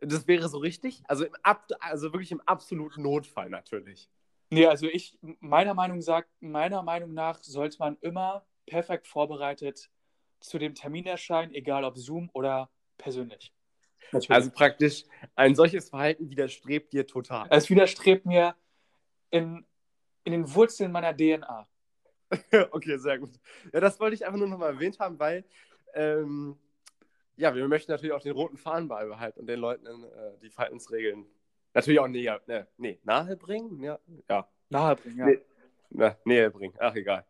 das 0.00 0.26
wäre 0.26 0.48
so 0.48 0.58
richtig? 0.58 1.02
Also, 1.08 1.24
im 1.24 1.34
Ab 1.42 1.68
also 1.80 2.12
wirklich 2.12 2.32
im 2.32 2.40
absoluten 2.42 3.02
Notfall 3.02 3.50
natürlich. 3.50 4.10
Nee, 4.50 4.66
also 4.66 4.86
ich, 4.86 5.18
meiner 5.40 5.74
Meinung, 5.74 6.00
sagt, 6.00 6.30
meiner 6.40 6.82
Meinung 6.82 7.12
nach 7.14 7.42
sollte 7.42 7.78
man 7.78 7.96
immer 8.00 8.46
perfekt 8.66 9.08
vorbereitet 9.08 9.90
zu 10.40 10.58
dem 10.58 10.74
Termin 10.74 11.06
erscheinen, 11.06 11.52
egal 11.52 11.84
ob 11.84 11.96
Zoom 11.96 12.30
oder 12.32 12.70
persönlich. 12.98 13.52
Natürlich. 14.12 14.30
Also 14.30 14.50
praktisch 14.50 15.04
ein 15.34 15.54
solches 15.54 15.88
Verhalten 15.88 16.30
widerstrebt 16.30 16.92
dir 16.92 17.06
total. 17.06 17.48
es 17.50 17.68
widerstrebt 17.68 18.24
mir 18.24 18.54
in, 19.30 19.66
in 20.24 20.32
den 20.32 20.54
Wurzeln 20.54 20.92
meiner 20.92 21.16
DNA. 21.16 21.66
okay, 22.70 22.98
sehr 22.98 23.18
gut. 23.18 23.32
Ja, 23.72 23.80
das 23.80 23.98
wollte 23.98 24.14
ich 24.14 24.24
einfach 24.24 24.38
nur 24.38 24.48
nochmal 24.48 24.74
erwähnt 24.74 24.98
haben, 25.00 25.18
weil 25.18 25.44
ähm, 25.94 26.58
ja, 27.36 27.54
wir 27.54 27.68
möchten 27.68 27.92
natürlich 27.92 28.14
auch 28.14 28.22
den 28.22 28.32
roten 28.32 28.56
Faden 28.56 28.88
beibehalten 28.88 29.40
und 29.40 29.46
den 29.46 29.60
Leuten 29.60 29.86
äh, 29.86 30.38
die 30.42 30.50
Verhaltensregeln 30.50 31.26
natürlich 31.74 32.00
auch 32.00 32.08
näher, 32.08 32.40
ne, 32.46 32.66
nee, 32.78 32.98
nahe 33.04 33.36
bringen. 33.36 33.82
Ja, 33.82 33.98
ja. 34.28 34.48
Nahebringen, 34.68 35.18
ja. 35.18 35.26
Nee. 35.26 35.40
Na, 35.90 36.16
näher 36.24 36.50
bringen. 36.50 36.74
Ach, 36.78 36.94
egal. 36.96 37.24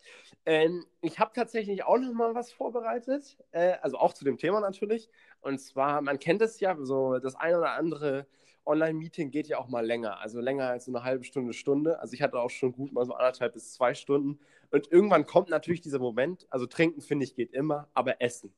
Ähm, 0.47 0.87
ich 1.03 1.19
habe 1.19 1.33
tatsächlich 1.35 1.85
auch 1.85 1.99
noch 1.99 2.13
mal 2.15 2.35
was 2.35 2.53
vorbereitet. 2.53 3.37
Äh, 3.51 3.75
also 3.83 3.99
auch 3.99 4.15
zu 4.15 4.25
dem 4.25 4.39
Thema 4.39 4.61
natürlich. 4.61 5.11
Und 5.41 5.59
zwar, 5.59 6.01
man 6.01 6.19
kennt 6.19 6.41
es 6.41 6.59
ja, 6.61 6.75
so 6.81 7.19
das 7.19 7.35
eine 7.35 7.59
oder 7.59 7.73
andere 7.73 8.27
Online-Meeting 8.65 9.31
geht 9.31 9.47
ja 9.47 9.59
auch 9.59 9.69
mal 9.69 9.85
länger. 9.85 10.21
Also 10.21 10.41
länger 10.41 10.69
als 10.69 10.87
so 10.87 10.93
eine 10.93 11.05
halbe 11.05 11.25
Stunde, 11.25 11.53
Stunde. 11.53 12.01
Also 12.01 12.15
ich 12.15 12.23
hatte 12.23 12.39
auch 12.39 12.51
schon 12.51 12.73
gut 12.73 12.93
mal 12.93 13.05
so 13.05 13.13
anderthalb 13.13 13.53
bis 13.53 13.75
zwei 13.75 13.95
Stunden. 13.95 14.41
Und 14.71 14.91
irgendwann 14.91 15.27
kommt 15.27 15.51
natürlich 15.51 15.83
dieser 15.83 15.99
Moment. 15.99 16.47
Also 16.51 16.67
trinken, 16.67 17.03
finde 17.03 17.25
ich, 17.25 17.35
geht 17.35 17.53
immer, 17.53 17.89
aber 17.93 18.21
Essen. 18.23 18.55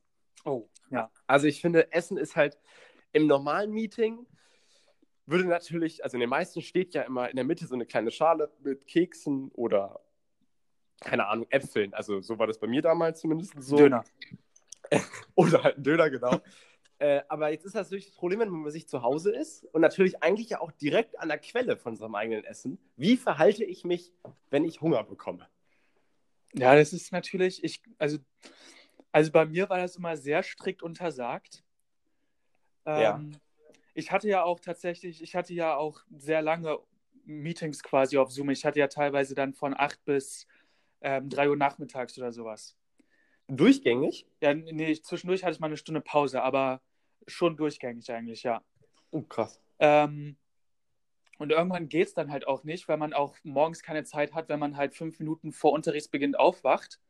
Oh, 0.48 0.68
ja. 0.90 1.10
Also 1.26 1.46
ich 1.46 1.60
finde, 1.60 1.92
Essen 1.92 2.16
ist 2.16 2.36
halt 2.36 2.58
im 3.12 3.26
normalen 3.26 3.70
Meeting 3.70 4.26
würde 5.28 5.44
natürlich, 5.44 6.02
also 6.02 6.16
in 6.16 6.20
den 6.20 6.30
meisten 6.30 6.62
steht 6.62 6.94
ja 6.94 7.02
immer 7.02 7.28
in 7.28 7.36
der 7.36 7.44
Mitte 7.44 7.66
so 7.66 7.74
eine 7.74 7.84
kleine 7.84 8.10
Schale 8.10 8.50
mit 8.60 8.86
Keksen 8.86 9.50
oder 9.52 10.00
keine 11.00 11.26
Ahnung, 11.26 11.46
Äpfeln. 11.50 11.94
Also 11.94 12.20
so 12.20 12.38
war 12.38 12.46
das 12.46 12.58
bei 12.58 12.66
mir 12.66 12.82
damals 12.82 13.20
zumindest 13.20 13.52
so. 13.58 13.76
Döner. 13.76 14.04
Oder 15.34 15.62
halt 15.62 15.76
ein 15.76 15.82
Döner, 15.84 16.10
genau. 16.10 16.40
äh, 16.98 17.20
aber 17.28 17.50
jetzt 17.50 17.64
ist 17.64 17.74
das 17.74 17.86
natürlich 17.86 18.06
das 18.06 18.16
Problem, 18.16 18.40
wenn 18.40 18.48
man 18.48 18.70
sich 18.70 18.88
zu 18.88 19.02
Hause 19.02 19.32
ist 19.32 19.64
und 19.66 19.82
natürlich 19.82 20.22
eigentlich 20.22 20.48
ja 20.48 20.60
auch 20.60 20.72
direkt 20.72 21.18
an 21.20 21.28
der 21.28 21.38
Quelle 21.38 21.76
von 21.76 21.94
seinem 21.94 22.14
eigenen 22.14 22.44
Essen. 22.44 22.78
Wie 22.96 23.16
verhalte 23.16 23.64
ich 23.64 23.84
mich, 23.84 24.12
wenn 24.50 24.64
ich 24.64 24.80
Hunger 24.80 25.04
bekomme? 25.04 25.46
Ja, 26.54 26.74
das 26.74 26.92
ist 26.92 27.12
natürlich, 27.12 27.62
ich, 27.62 27.82
also, 27.98 28.18
also 29.12 29.32
bei 29.32 29.46
mir 29.46 29.68
war 29.68 29.78
das 29.78 29.96
immer 29.96 30.16
sehr 30.16 30.42
strikt 30.42 30.82
untersagt. 30.82 31.64
Ja. 32.86 33.16
Ähm, 33.16 33.32
Ich 33.94 34.12
hatte 34.12 34.28
ja 34.28 34.44
auch 34.44 34.60
tatsächlich, 34.60 35.22
ich 35.22 35.34
hatte 35.34 35.52
ja 35.54 35.76
auch 35.76 36.02
sehr 36.16 36.40
lange 36.40 36.78
Meetings 37.24 37.82
quasi 37.82 38.16
auf 38.16 38.30
Zoom. 38.30 38.50
Ich 38.50 38.64
hatte 38.64 38.78
ja 38.78 38.88
teilweise 38.88 39.34
dann 39.34 39.54
von 39.54 39.74
8 39.76 40.04
bis 40.04 40.46
ähm, 41.00 41.28
3 41.28 41.50
Uhr 41.50 41.56
nachmittags 41.56 42.16
oder 42.16 42.32
sowas. 42.32 42.76
Durchgängig? 43.48 44.26
Ja, 44.40 44.54
nee, 44.54 44.94
zwischendurch 45.00 45.42
hatte 45.42 45.54
ich 45.54 45.60
mal 45.60 45.66
eine 45.66 45.76
Stunde 45.76 46.00
Pause, 46.00 46.42
aber 46.42 46.80
schon 47.26 47.56
durchgängig 47.56 48.10
eigentlich, 48.12 48.42
ja. 48.42 48.62
Oh, 49.10 49.22
krass. 49.22 49.60
Ähm, 49.78 50.36
und 51.38 51.50
irgendwann 51.50 51.88
geht 51.88 52.08
es 52.08 52.14
dann 52.14 52.30
halt 52.30 52.46
auch 52.46 52.64
nicht, 52.64 52.88
weil 52.88 52.98
man 52.98 53.12
auch 53.12 53.36
morgens 53.42 53.82
keine 53.82 54.04
Zeit 54.04 54.34
hat, 54.34 54.48
wenn 54.48 54.58
man 54.58 54.76
halt 54.76 54.94
fünf 54.94 55.18
Minuten 55.18 55.52
vor 55.52 55.72
Unterrichtsbeginn 55.72 56.34
aufwacht. 56.34 57.00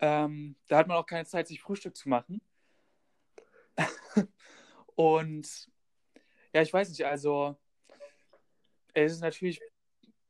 Ähm, 0.00 0.56
da 0.68 0.78
hat 0.78 0.88
man 0.88 0.96
auch 0.96 1.06
keine 1.06 1.26
Zeit, 1.26 1.48
sich 1.48 1.60
Frühstück 1.60 1.96
zu 1.96 2.08
machen. 2.08 2.40
und 4.94 5.68
ja, 6.52 6.62
ich 6.62 6.72
weiß 6.72 6.88
nicht, 6.90 7.04
also 7.04 7.56
es 8.94 9.12
ist 9.12 9.20
natürlich 9.20 9.60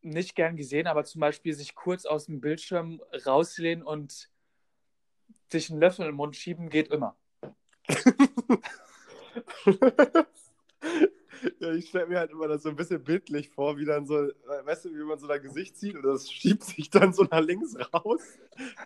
nicht 0.02 0.34
gern 0.34 0.56
gesehen, 0.56 0.86
aber 0.86 1.04
zum 1.04 1.20
Beispiel 1.20 1.54
sich 1.54 1.74
kurz 1.74 2.04
aus 2.04 2.26
dem 2.26 2.40
Bildschirm 2.40 3.00
rauslehnen 3.26 3.84
und 3.84 4.30
sich 5.50 5.70
einen 5.70 5.80
Löffel 5.80 6.08
im 6.08 6.16
Mund 6.16 6.36
schieben, 6.36 6.68
geht 6.68 6.88
immer. 6.88 7.16
ja, 11.60 11.72
ich 11.72 11.88
stelle 11.88 12.06
mir 12.06 12.18
halt 12.18 12.30
immer 12.30 12.48
das 12.48 12.62
so 12.62 12.68
ein 12.68 12.76
bisschen 12.76 13.02
bildlich 13.02 13.50
vor, 13.50 13.76
wie 13.76 13.84
dann 13.84 14.06
so, 14.06 14.14
weißt 14.64 14.86
du, 14.86 14.90
wie 14.90 15.04
man 15.04 15.18
so 15.18 15.26
dein 15.26 15.42
Gesicht 15.42 15.76
zieht 15.76 15.96
und 15.96 16.02
das 16.02 16.30
schiebt 16.30 16.64
sich 16.64 16.90
dann 16.90 17.12
so 17.12 17.24
nach 17.24 17.40
links 17.40 17.76
raus, 17.92 18.22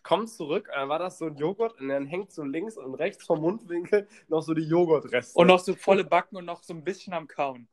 kommt 0.03 0.31
zurück, 0.31 0.71
dann 0.73 0.89
war 0.89 0.99
das 0.99 1.19
so 1.19 1.27
ein 1.27 1.37
Joghurt 1.37 1.81
und 1.81 1.89
dann 1.89 2.07
hängt 2.07 2.33
so 2.33 2.43
links 2.43 2.77
und 2.77 2.95
rechts 2.95 3.25
vom 3.25 3.41
Mundwinkel 3.41 4.07
noch 4.29 4.43
so 4.43 4.55
die 4.55 4.63
Joghurtreste. 4.63 5.39
Und 5.39 5.47
noch 5.47 5.61
so 5.61 5.75
volle 5.75 6.05
Backen 6.05 6.37
und 6.37 6.45
noch 6.45 6.63
so 6.63 6.75
ein 6.75 6.85
bisschen 6.85 7.13
am 7.13 7.27
Kauen. 7.27 7.69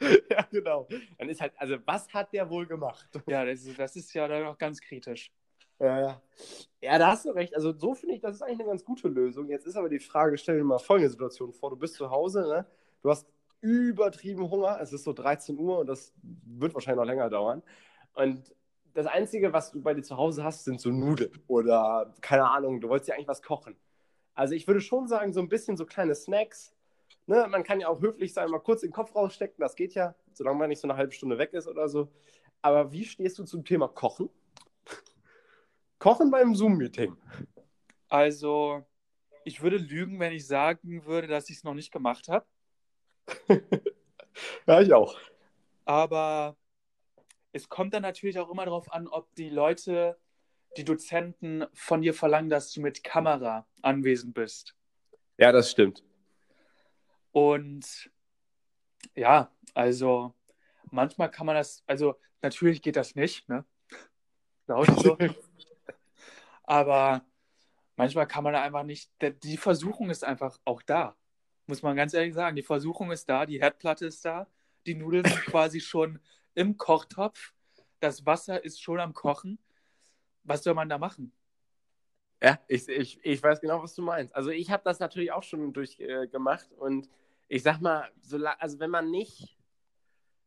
ja, 0.30 0.46
genau. 0.50 0.88
Dann 1.18 1.28
ist 1.28 1.40
halt, 1.40 1.52
also 1.56 1.76
was 1.84 2.12
hat 2.12 2.32
der 2.32 2.48
wohl 2.50 2.66
gemacht? 2.66 3.08
Ja, 3.26 3.44
das 3.44 3.64
ist, 3.64 3.78
das 3.78 3.96
ist 3.96 4.12
ja 4.14 4.26
dann 4.28 4.44
auch 4.46 4.58
ganz 4.58 4.80
kritisch. 4.80 5.30
Ja, 5.80 6.00
ja. 6.00 6.22
Ja, 6.80 6.98
da 6.98 7.08
hast 7.08 7.24
du 7.24 7.30
recht. 7.30 7.54
Also 7.54 7.72
so 7.76 7.94
finde 7.94 8.14
ich, 8.14 8.20
das 8.20 8.36
ist 8.36 8.42
eigentlich 8.42 8.60
eine 8.60 8.68
ganz 8.68 8.84
gute 8.84 9.08
Lösung. 9.08 9.48
Jetzt 9.48 9.66
ist 9.66 9.76
aber 9.76 9.88
die 9.88 9.98
Frage, 9.98 10.38
stell 10.38 10.58
dir 10.58 10.64
mal 10.64 10.78
folgende 10.78 11.10
Situation 11.10 11.52
vor. 11.52 11.70
Du 11.70 11.76
bist 11.76 11.94
zu 11.94 12.10
Hause, 12.10 12.42
ne? 12.42 12.66
du 13.04 13.10
hast 13.10 13.26
übertrieben 13.64 14.50
Hunger, 14.50 14.78
es 14.80 14.92
ist 14.92 15.04
so 15.04 15.12
13 15.12 15.58
Uhr 15.58 15.78
und 15.78 15.86
das 15.86 16.12
wird 16.22 16.74
wahrscheinlich 16.74 16.98
noch 16.98 17.06
länger 17.06 17.30
dauern. 17.30 17.62
Und 18.12 18.54
das 18.92 19.06
Einzige, 19.06 19.52
was 19.52 19.72
du 19.72 19.80
bei 19.82 19.94
dir 19.94 20.02
zu 20.02 20.16
Hause 20.16 20.44
hast, 20.44 20.64
sind 20.64 20.80
so 20.80 20.90
Nudeln 20.90 21.32
oder 21.46 22.14
keine 22.20 22.50
Ahnung, 22.50 22.80
du 22.80 22.88
wolltest 22.88 23.08
ja 23.08 23.14
eigentlich 23.14 23.28
was 23.28 23.42
kochen. 23.42 23.76
Also 24.34 24.54
ich 24.54 24.66
würde 24.66 24.80
schon 24.80 25.08
sagen, 25.08 25.32
so 25.32 25.40
ein 25.40 25.48
bisschen 25.48 25.76
so 25.76 25.86
kleine 25.86 26.14
Snacks. 26.14 26.74
Ne? 27.26 27.46
Man 27.48 27.64
kann 27.64 27.80
ja 27.80 27.88
auch 27.88 28.00
höflich 28.00 28.34
sein, 28.34 28.50
mal 28.50 28.60
kurz 28.60 28.82
den 28.82 28.92
Kopf 28.92 29.14
rausstecken, 29.14 29.56
das 29.58 29.76
geht 29.76 29.94
ja, 29.94 30.14
solange 30.32 30.58
man 30.58 30.68
nicht 30.68 30.80
so 30.80 30.88
eine 30.88 30.96
halbe 30.96 31.12
Stunde 31.12 31.38
weg 31.38 31.54
ist 31.54 31.66
oder 31.66 31.88
so. 31.88 32.12
Aber 32.60 32.92
wie 32.92 33.04
stehst 33.04 33.38
du 33.38 33.44
zum 33.44 33.64
Thema 33.64 33.88
Kochen? 33.88 34.28
Kochen 35.98 36.30
beim 36.30 36.54
Zoom-Meeting. 36.54 37.16
Also, 38.08 38.84
ich 39.44 39.62
würde 39.62 39.76
lügen, 39.76 40.20
wenn 40.20 40.32
ich 40.32 40.46
sagen 40.46 41.04
würde, 41.06 41.26
dass 41.28 41.48
ich 41.50 41.56
es 41.56 41.64
noch 41.64 41.74
nicht 41.74 41.92
gemacht 41.92 42.28
habe. 42.28 42.46
ja, 44.66 44.80
ich 44.80 44.92
auch. 44.92 45.16
Aber 45.84 46.56
es 47.52 47.68
kommt 47.68 47.94
dann 47.94 48.02
natürlich 48.02 48.38
auch 48.38 48.50
immer 48.50 48.64
darauf 48.64 48.92
an, 48.92 49.06
ob 49.06 49.34
die 49.34 49.50
Leute, 49.50 50.18
die 50.76 50.84
Dozenten 50.84 51.64
von 51.72 52.02
dir 52.02 52.14
verlangen, 52.14 52.50
dass 52.50 52.72
du 52.72 52.80
mit 52.80 53.04
Kamera 53.04 53.66
anwesend 53.82 54.34
bist. 54.34 54.74
Ja, 55.38 55.52
das 55.52 55.70
stimmt. 55.70 56.02
Und 57.32 58.10
ja, 59.14 59.50
also 59.74 60.34
manchmal 60.90 61.30
kann 61.30 61.46
man 61.46 61.56
das, 61.56 61.82
also 61.86 62.16
natürlich 62.42 62.82
geht 62.82 62.96
das 62.96 63.14
nicht, 63.14 63.48
ne? 63.48 63.64
So. 64.66 65.18
Aber 66.62 67.24
manchmal 67.96 68.26
kann 68.26 68.44
man 68.44 68.54
da 68.54 68.62
einfach 68.62 68.84
nicht, 68.84 69.10
die 69.42 69.56
Versuchung 69.56 70.10
ist 70.10 70.24
einfach 70.24 70.58
auch 70.64 70.82
da. 70.82 71.16
Muss 71.66 71.82
man 71.82 71.96
ganz 71.96 72.14
ehrlich 72.14 72.34
sagen. 72.34 72.56
Die 72.56 72.62
Versuchung 72.62 73.10
ist 73.10 73.28
da, 73.28 73.46
die 73.46 73.60
Herdplatte 73.60 74.06
ist 74.06 74.24
da, 74.24 74.46
die 74.86 74.94
Nudeln 74.94 75.24
sind 75.24 75.44
quasi 75.46 75.80
schon 75.80 76.20
im 76.54 76.76
Kochtopf, 76.76 77.52
das 78.00 78.26
Wasser 78.26 78.64
ist 78.64 78.82
schon 78.82 79.00
am 79.00 79.14
Kochen. 79.14 79.58
Was 80.44 80.62
soll 80.62 80.74
man 80.74 80.88
da 80.88 80.98
machen? 80.98 81.32
Ja, 82.42 82.58
ich, 82.68 82.86
ich, 82.88 83.24
ich 83.24 83.42
weiß 83.42 83.60
genau, 83.60 83.82
was 83.82 83.94
du 83.94 84.02
meinst. 84.02 84.34
Also 84.34 84.50
ich 84.50 84.70
habe 84.70 84.82
das 84.84 85.00
natürlich 85.00 85.32
auch 85.32 85.42
schon 85.42 85.72
durchgemacht 85.72 86.70
äh, 86.70 86.74
und 86.74 87.08
ich 87.48 87.62
sag 87.62 87.80
mal, 87.80 88.10
so, 88.20 88.36
also 88.58 88.78
wenn 88.80 88.90
man 88.90 89.10
nicht 89.10 89.56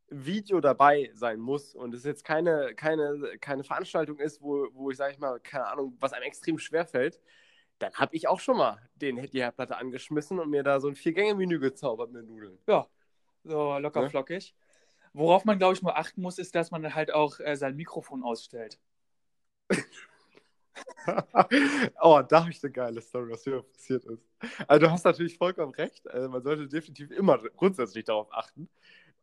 Video 0.09 0.61
dabei 0.61 1.09
sein 1.13 1.39
muss 1.39 1.75
und 1.75 1.93
es 1.93 2.03
jetzt 2.03 2.23
keine, 2.23 2.73
keine, 2.75 3.37
keine 3.41 3.63
Veranstaltung 3.63 4.19
ist, 4.19 4.41
wo, 4.41 4.67
wo 4.73 4.91
ich, 4.91 4.97
sage 4.97 5.13
ich 5.13 5.19
mal, 5.19 5.39
keine 5.39 5.67
Ahnung, 5.67 5.97
was 5.99 6.13
einem 6.13 6.23
extrem 6.23 6.59
schwer 6.59 6.85
fällt, 6.85 7.19
dann 7.79 7.93
habe 7.93 8.15
ich 8.15 8.27
auch 8.27 8.39
schon 8.39 8.57
mal 8.57 8.77
den, 8.95 9.17
die 9.31 9.41
Herdplatte 9.41 9.77
angeschmissen 9.77 10.39
und 10.39 10.49
mir 10.49 10.63
da 10.63 10.79
so 10.79 10.87
ein 10.87 10.95
Vier-Gänge-Menü 10.95 11.59
gezaubert 11.59 12.11
mit 12.11 12.27
Nudeln. 12.27 12.57
Ja, 12.67 12.87
so 13.43 13.77
locker 13.77 14.03
ja? 14.03 14.09
flockig. 14.09 14.55
Worauf 15.13 15.45
man, 15.45 15.57
glaube 15.57 15.73
ich, 15.73 15.81
nur 15.81 15.97
achten 15.97 16.21
muss, 16.21 16.37
ist, 16.37 16.53
dass 16.55 16.71
man 16.71 16.93
halt 16.93 17.13
auch 17.13 17.39
äh, 17.39 17.55
sein 17.55 17.75
Mikrofon 17.75 18.23
ausstellt. 18.23 18.79
oh, 22.01 22.21
da 22.27 22.41
habe 22.41 22.51
ich 22.51 22.63
eine 22.63 22.71
geile 22.71 23.01
Story, 23.01 23.31
was 23.31 23.43
hier 23.43 23.61
passiert 23.61 24.05
ist. 24.05 24.23
Also 24.67 24.85
du 24.85 24.91
hast 24.91 25.05
natürlich 25.05 25.37
vollkommen 25.37 25.73
recht. 25.73 26.07
Also 26.09 26.29
man 26.29 26.43
sollte 26.43 26.67
definitiv 26.67 27.11
immer 27.11 27.37
grundsätzlich 27.55 28.05
darauf 28.05 28.31
achten. 28.33 28.69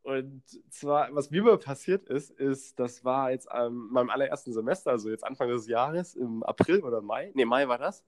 Und 0.03 0.43
zwar, 0.69 1.15
was 1.15 1.31
mir 1.31 1.43
mal 1.43 1.57
passiert 1.59 2.05
ist, 2.11 2.31
ist, 2.31 2.79
das 2.79 3.05
war 3.05 3.31
jetzt 3.31 3.51
an 3.51 3.75
meinem 3.75 4.11
allerersten 4.11 4.53
Semester, 4.53 4.91
also 4.91 5.09
jetzt 5.09 5.25
Anfang 5.25 5.49
des 5.49 5.67
Jahres, 5.67 6.15
im 6.15 6.43
April 6.43 6.83
oder 6.83 7.01
Mai. 7.01 7.33
Ne, 7.35 7.47
Mai 7.47 7.69
war 7.69 7.79
das. 7.79 8.05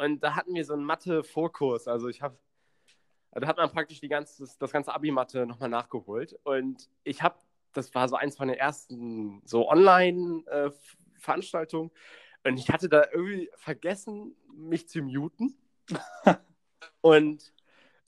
Und 0.00 0.22
da 0.22 0.34
hatten 0.34 0.54
wir 0.54 0.64
so 0.64 0.72
einen 0.72 0.84
Mathe-Vorkurs. 0.84 1.86
Also 1.86 2.08
ich 2.08 2.22
habe, 2.22 2.38
da 3.32 3.46
hat 3.46 3.58
man 3.58 3.70
praktisch 3.70 4.00
die 4.00 4.08
ganze, 4.08 4.48
das 4.58 4.72
ganze 4.72 4.94
Abi-Mathe 4.94 5.44
nochmal 5.44 5.68
nachgeholt. 5.68 6.40
Und 6.42 6.88
ich 7.04 7.22
habe, 7.22 7.38
das 7.74 7.94
war 7.94 8.08
so 8.08 8.16
eins 8.16 8.38
von 8.38 8.48
den 8.48 8.56
ersten 8.56 9.42
so 9.44 9.68
Online-Veranstaltungen. 9.68 11.90
Und 12.44 12.56
ich 12.56 12.70
hatte 12.70 12.88
da 12.88 13.04
irgendwie 13.12 13.50
vergessen, 13.56 14.34
mich 14.56 14.88
zu 14.88 15.02
muten. 15.02 15.54
und 17.02 17.52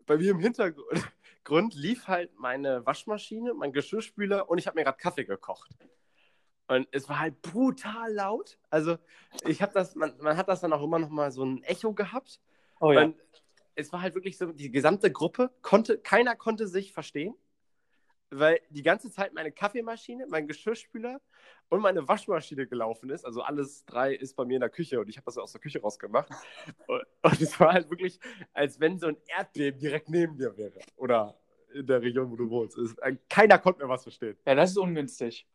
bei 0.07 0.17
mir 0.17 0.31
im 0.31 0.41
Hintergrund 0.41 1.75
lief 1.75 2.09
halt 2.09 2.31
meine 2.39 2.87
Waschmaschine, 2.87 3.53
mein 3.53 3.75
Geschirrspüler 3.75 4.49
und 4.49 4.57
ich 4.57 4.67
habe 4.67 4.79
mir 4.79 4.85
gerade 4.85 4.97
Kaffee 4.97 5.27
gekocht. 5.27 5.77
Und 6.69 6.89
es 6.93 7.09
war 7.09 7.19
halt 7.19 7.43
brutal 7.43 8.13
laut. 8.13 8.59
Also 8.71 8.97
ich 9.47 9.61
habe 9.63 9.73
das, 9.75 9.95
man, 9.95 10.15
man, 10.21 10.37
hat 10.37 10.49
das 10.49 10.61
dann 10.61 10.73
auch 10.73 10.83
immer 10.83 10.99
noch 10.99 11.11
mal 11.11 11.31
so 11.31 11.45
ein 11.45 11.63
Echo 11.65 11.93
gehabt. 11.93 12.41
Oh 12.81 12.93
ja. 12.93 13.03
Und 13.03 13.17
es 13.75 13.93
war 13.93 14.03
halt 14.03 14.15
wirklich 14.15 14.39
so, 14.39 14.53
die 14.53 14.71
gesamte 14.71 15.11
Gruppe 15.11 15.51
konnte, 15.63 15.99
keiner 15.99 16.37
konnte 16.37 16.67
sich 16.67 16.93
verstehen 16.93 17.35
weil 18.33 18.61
die 18.71 18.83
ganze 18.83 19.11
Zeit 19.11 19.35
meine 19.35 19.53
Kaffeemaschine, 19.53 20.27
mein 20.29 20.49
Geschirrspüler 20.49 21.21
und 21.69 21.81
meine 21.81 22.07
Waschmaschine 22.09 22.67
gelaufen 22.67 23.11
ist. 23.11 23.25
Also 23.25 23.43
alles 23.43 23.85
drei 23.85 24.15
ist 24.15 24.35
bei 24.35 24.45
mir 24.45 24.55
in 24.55 24.61
der 24.61 24.71
Küche 24.71 24.99
und 25.01 25.09
ich 25.09 25.17
habe 25.17 25.27
das 25.27 25.39
aus 25.39 25.53
der 25.53 25.61
Küche 25.61 25.81
rausgemacht. 25.81 26.31
und, 26.87 27.03
und 27.23 27.41
es 27.41 27.59
war 27.61 27.73
halt 27.73 27.91
wirklich, 27.91 28.19
als 28.53 28.81
wenn 28.81 28.99
so 28.99 29.09
ein 29.09 29.17
Erdbeben 29.27 29.79
direkt 29.79 30.09
neben 30.09 30.37
dir 30.37 30.57
wäre. 30.57 30.81
Oder 30.97 31.39
in 31.73 31.87
der 31.87 32.03
Region, 32.03 32.31
wo 32.31 32.37
du 32.37 32.49
wohnst. 32.51 32.77
Es, 32.77 32.97
äh, 32.99 33.17
keiner 33.29 33.59
konnte 33.59 33.83
mir 33.83 33.89
was 33.89 34.03
verstehen. 34.03 34.37
Ja, 34.47 34.55
das 34.55 34.71
ist 34.71 34.79
ungünstig. 34.79 35.47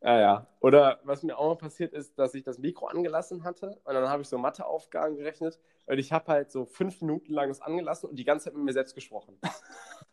Ja, 0.00 0.20
ja. 0.20 0.46
Oder 0.60 1.00
was 1.04 1.22
mir 1.22 1.36
auch 1.38 1.48
mal 1.48 1.56
passiert 1.56 1.92
ist, 1.92 2.18
dass 2.18 2.34
ich 2.34 2.42
das 2.42 2.58
Mikro 2.58 2.86
angelassen 2.86 3.44
hatte 3.44 3.80
und 3.84 3.94
dann 3.94 4.08
habe 4.08 4.22
ich 4.22 4.28
so 4.28 4.38
Matheaufgaben 4.38 5.16
gerechnet 5.16 5.58
und 5.86 5.98
ich 5.98 6.12
habe 6.12 6.30
halt 6.30 6.52
so 6.52 6.64
fünf 6.64 7.00
Minuten 7.00 7.32
lang 7.32 7.48
das 7.48 7.60
angelassen 7.60 8.10
und 8.10 8.16
die 8.16 8.24
ganze 8.24 8.44
Zeit 8.44 8.54
mit 8.54 8.64
mir 8.64 8.72
selbst 8.72 8.94
gesprochen. 8.94 9.38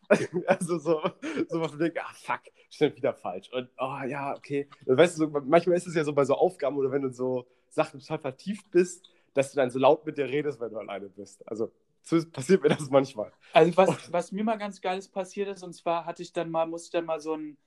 also 0.48 0.78
so, 0.78 1.02
so 1.48 1.62
was 1.62 1.78
denke, 1.78 2.02
ah 2.04 2.14
fuck, 2.14 2.42
stimmt 2.70 2.96
wieder 2.96 3.14
falsch. 3.14 3.52
Und 3.54 3.70
oh 3.78 4.00
ja, 4.08 4.36
okay. 4.36 4.68
Weißt 4.86 5.18
du, 5.18 5.26
so, 5.26 5.42
manchmal 5.42 5.78
ist 5.78 5.88
es 5.88 5.96
ja 5.96 6.04
so 6.04 6.14
bei 6.14 6.26
so 6.26 6.36
Aufgaben 6.36 6.78
oder 6.78 6.92
wenn 6.92 7.04
du 7.04 7.12
so 7.12 7.48
Sachen 7.70 8.00
total 8.00 8.20
vertieft 8.20 8.70
bist, 8.72 9.10
dass 9.34 9.52
du 9.52 9.56
dann 9.58 9.70
so 9.70 9.80
laut 9.80 10.06
mit 10.06 10.18
dir 10.18 10.26
redest, 10.26 10.60
wenn 10.60 10.72
du 10.72 10.78
alleine 10.78 11.10
bist. 11.10 11.48
Also 11.48 11.72
so 12.04 12.20
passiert 12.30 12.64
mir 12.64 12.70
das 12.70 12.90
manchmal. 12.90 13.32
Also 13.54 13.78
was, 13.78 14.12
was 14.12 14.32
mir 14.32 14.44
mal 14.44 14.58
ganz 14.58 14.82
geiles 14.82 15.08
passiert 15.08 15.48
ist, 15.50 15.64
und 15.64 15.74
zwar 15.74 16.06
hatte 16.06 16.22
ich 16.22 16.34
dann 16.34 16.50
mal, 16.50 16.66
musste 16.66 16.88
ich 16.88 16.92
dann 16.92 17.06
mal 17.06 17.20
so 17.20 17.34
einen 17.34 17.58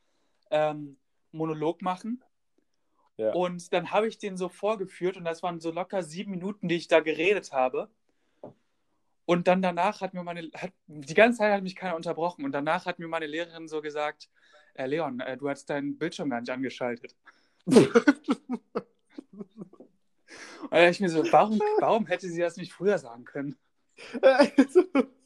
ähm, 0.50 0.96
Monolog 1.34 1.82
machen. 1.82 2.22
Ja. 3.16 3.32
Und 3.32 3.72
dann 3.72 3.90
habe 3.90 4.08
ich 4.08 4.18
den 4.18 4.36
so 4.36 4.48
vorgeführt 4.48 5.16
und 5.16 5.24
das 5.24 5.42
waren 5.42 5.60
so 5.60 5.70
locker 5.70 6.02
sieben 6.02 6.32
Minuten, 6.32 6.68
die 6.68 6.76
ich 6.76 6.88
da 6.88 7.00
geredet 7.00 7.52
habe. 7.52 7.88
Und 9.26 9.48
dann 9.48 9.62
danach 9.62 10.00
hat 10.00 10.14
mir 10.14 10.22
meine, 10.22 10.50
hat, 10.54 10.72
die 10.86 11.14
ganze 11.14 11.38
Zeit 11.38 11.52
hat 11.52 11.62
mich 11.62 11.76
keiner 11.76 11.96
unterbrochen. 11.96 12.44
Und 12.44 12.52
danach 12.52 12.86
hat 12.86 12.98
mir 12.98 13.08
meine 13.08 13.26
Lehrerin 13.26 13.68
so 13.68 13.80
gesagt, 13.80 14.28
äh, 14.74 14.86
Leon, 14.86 15.20
äh, 15.20 15.36
du 15.36 15.48
hast 15.48 15.70
deinen 15.70 15.96
Bildschirm 15.96 16.30
gar 16.30 16.40
nicht 16.40 16.50
angeschaltet. 16.50 17.14
und 17.66 17.88
da 20.70 20.88
ich 20.88 21.00
mir 21.00 21.08
so, 21.08 21.24
warum, 21.32 21.58
warum 21.78 22.06
hätte 22.06 22.28
sie 22.28 22.40
das 22.40 22.56
nicht 22.56 22.72
früher 22.72 22.98
sagen 22.98 23.24
können? 23.24 23.56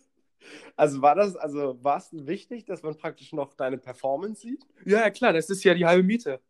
Also 0.76 1.02
war 1.02 1.14
das, 1.14 1.36
also 1.36 1.82
war 1.82 1.98
es 1.98 2.08
wichtig, 2.12 2.64
dass 2.64 2.82
man 2.82 2.96
praktisch 2.96 3.32
noch 3.32 3.54
deine 3.54 3.78
Performance 3.78 4.42
sieht? 4.42 4.64
Ja, 4.84 5.00
ja 5.00 5.10
klar, 5.10 5.32
das 5.32 5.50
ist 5.50 5.64
ja 5.64 5.74
die 5.74 5.84
halbe 5.84 6.02
Miete. 6.02 6.40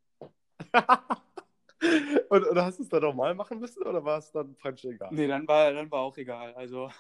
und, 2.29 2.45
und, 2.45 2.59
hast 2.59 2.79
du 2.79 2.83
es 2.83 2.89
dann 2.89 3.03
nochmal 3.03 3.35
machen 3.35 3.59
müssen 3.59 3.83
oder 3.83 4.05
war 4.05 4.19
es 4.19 4.31
dann 4.31 4.55
praktisch 4.57 4.87
egal? 4.87 5.11
Nee, 5.13 5.27
dann 5.27 5.47
war, 5.47 5.73
dann 5.73 5.91
war 5.91 6.01
auch 6.01 6.17
egal. 6.17 6.55
Also. 6.55 6.91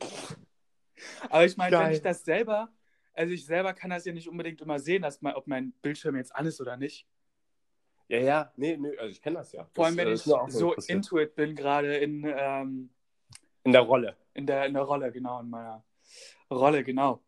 Aber 1.30 1.44
ich 1.44 1.56
meine, 1.56 1.78
wenn 1.78 1.92
ich 1.92 2.02
das 2.02 2.24
selber, 2.24 2.68
also 3.12 3.32
ich 3.32 3.44
selber 3.44 3.72
kann 3.72 3.90
das 3.90 4.04
ja 4.04 4.12
nicht 4.12 4.28
unbedingt 4.28 4.60
immer 4.60 4.78
sehen, 4.78 5.02
dass 5.02 5.20
mein, 5.22 5.34
ob 5.34 5.46
mein 5.46 5.72
Bildschirm 5.82 6.16
jetzt 6.16 6.34
an 6.34 6.46
ist 6.46 6.60
oder 6.60 6.76
nicht. 6.76 7.06
Ja, 8.08 8.18
ja, 8.18 8.52
nee, 8.56 8.76
nee, 8.76 8.96
also 8.98 9.10
ich 9.10 9.22
kenne 9.22 9.36
das 9.36 9.52
ja. 9.52 9.68
Vor 9.72 9.86
allem, 9.86 9.96
wenn 9.96 10.08
das, 10.08 10.20
ich 10.20 10.26
so, 10.26 10.44
so 10.48 10.74
intuit 10.88 11.34
bin, 11.34 11.54
gerade 11.54 11.96
in. 11.96 12.24
Ähm, 12.26 12.90
in 13.62 13.72
der 13.72 13.82
Rolle. 13.82 14.16
In 14.34 14.46
der, 14.46 14.66
in 14.66 14.74
der 14.74 14.82
Rolle, 14.82 15.12
genau, 15.12 15.40
in 15.40 15.48
meiner 15.48 15.84
Rolle, 16.50 16.84
genau. 16.84 17.22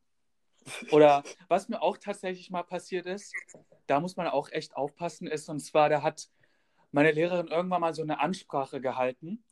Oder 0.90 1.22
was 1.48 1.68
mir 1.68 1.82
auch 1.82 1.98
tatsächlich 1.98 2.50
mal 2.50 2.62
passiert 2.62 3.06
ist, 3.06 3.34
da 3.86 4.00
muss 4.00 4.16
man 4.16 4.28
auch 4.28 4.50
echt 4.50 4.76
aufpassen, 4.76 5.26
ist, 5.26 5.48
und 5.48 5.60
zwar, 5.60 5.88
da 5.88 6.02
hat 6.02 6.28
meine 6.92 7.10
Lehrerin 7.10 7.48
irgendwann 7.48 7.80
mal 7.80 7.94
so 7.94 8.02
eine 8.02 8.20
Ansprache 8.20 8.80
gehalten. 8.80 9.42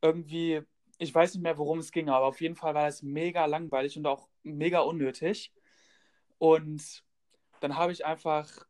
Irgendwie, 0.00 0.62
ich 0.98 1.14
weiß 1.14 1.34
nicht 1.34 1.42
mehr, 1.42 1.58
worum 1.58 1.78
es 1.78 1.92
ging, 1.92 2.08
aber 2.08 2.26
auf 2.26 2.40
jeden 2.40 2.56
Fall 2.56 2.74
war 2.74 2.86
das 2.86 3.02
mega 3.02 3.44
langweilig 3.46 3.96
und 3.96 4.06
auch 4.06 4.28
mega 4.42 4.80
unnötig. 4.80 5.52
Und 6.38 7.04
dann 7.60 7.76
habe 7.76 7.92
ich 7.92 8.04
einfach 8.04 8.66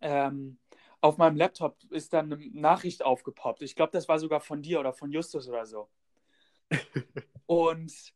ähm, 0.00 0.58
auf 1.00 1.18
meinem 1.18 1.36
Laptop 1.36 1.76
ist 1.90 2.12
dann 2.12 2.32
eine 2.32 2.50
Nachricht 2.52 3.04
aufgepoppt. 3.04 3.62
Ich 3.62 3.76
glaube, 3.76 3.92
das 3.92 4.08
war 4.08 4.18
sogar 4.18 4.40
von 4.40 4.62
dir 4.62 4.80
oder 4.80 4.92
von 4.92 5.12
Justus 5.12 5.48
oder 5.48 5.66
so. 5.66 5.88
und 7.46 8.13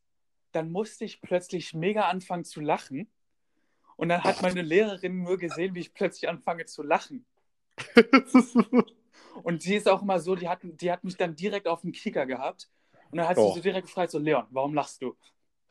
dann 0.52 0.70
musste 0.70 1.04
ich 1.04 1.20
plötzlich 1.20 1.74
mega 1.74 2.08
anfangen 2.08 2.44
zu 2.44 2.61
lachen. 2.61 3.11
Und 3.96 4.11
dann 4.11 4.22
hat 4.22 4.42
meine 4.42 4.62
Lehrerin 4.62 5.22
nur 5.22 5.38
gesehen, 5.38 5.74
wie 5.74 5.80
ich 5.80 5.92
plötzlich 5.92 6.28
anfange 6.28 6.66
zu 6.66 6.82
lachen. 6.82 7.26
und 9.42 9.62
sie 9.62 9.76
ist 9.76 9.88
auch 9.88 10.02
immer 10.02 10.20
so, 10.20 10.37
die 10.37 10.48
hat, 10.48 10.61
die 10.62 10.90
hat 10.90 11.04
mich 11.04 11.16
dann 11.16 11.34
direkt 11.34 11.66
auf 11.66 11.82
den 11.82 11.92
Kicker 11.92 12.26
gehabt. 12.26 12.70
Und 13.11 13.18
dann 13.18 13.28
hat 13.28 13.38
oh. 13.38 13.48
sie 13.48 13.56
so 13.56 13.62
direkt 13.62 13.87
gefragt, 13.87 14.11
so 14.11 14.18
Leon, 14.18 14.46
warum 14.50 14.74
lachst 14.74 15.02
du? 15.02 15.16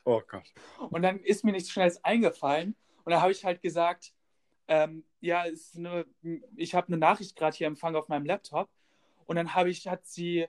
Oh 0.03 0.21
Gott. 0.27 0.53
Und 0.89 1.01
dann 1.01 1.19
ist 1.19 1.43
mir 1.43 1.51
nichts 1.51 1.69
Schnelles 1.69 2.03
eingefallen. 2.03 2.75
Und 3.03 3.11
dann 3.11 3.21
habe 3.21 3.31
ich 3.31 3.45
halt 3.45 3.61
gesagt, 3.61 4.13
ähm, 4.67 5.05
ja, 5.21 5.45
eine, 5.75 6.05
ich 6.55 6.75
habe 6.75 6.87
eine 6.87 6.97
Nachricht 6.97 7.35
gerade 7.35 7.55
hier 7.55 7.67
empfangen 7.67 7.95
auf 7.95 8.07
meinem 8.07 8.25
Laptop. 8.25 8.69
Und 9.25 9.35
dann 9.35 9.53
habe 9.53 9.69
ich, 9.69 9.87
hat 9.87 10.05
sie 10.05 10.47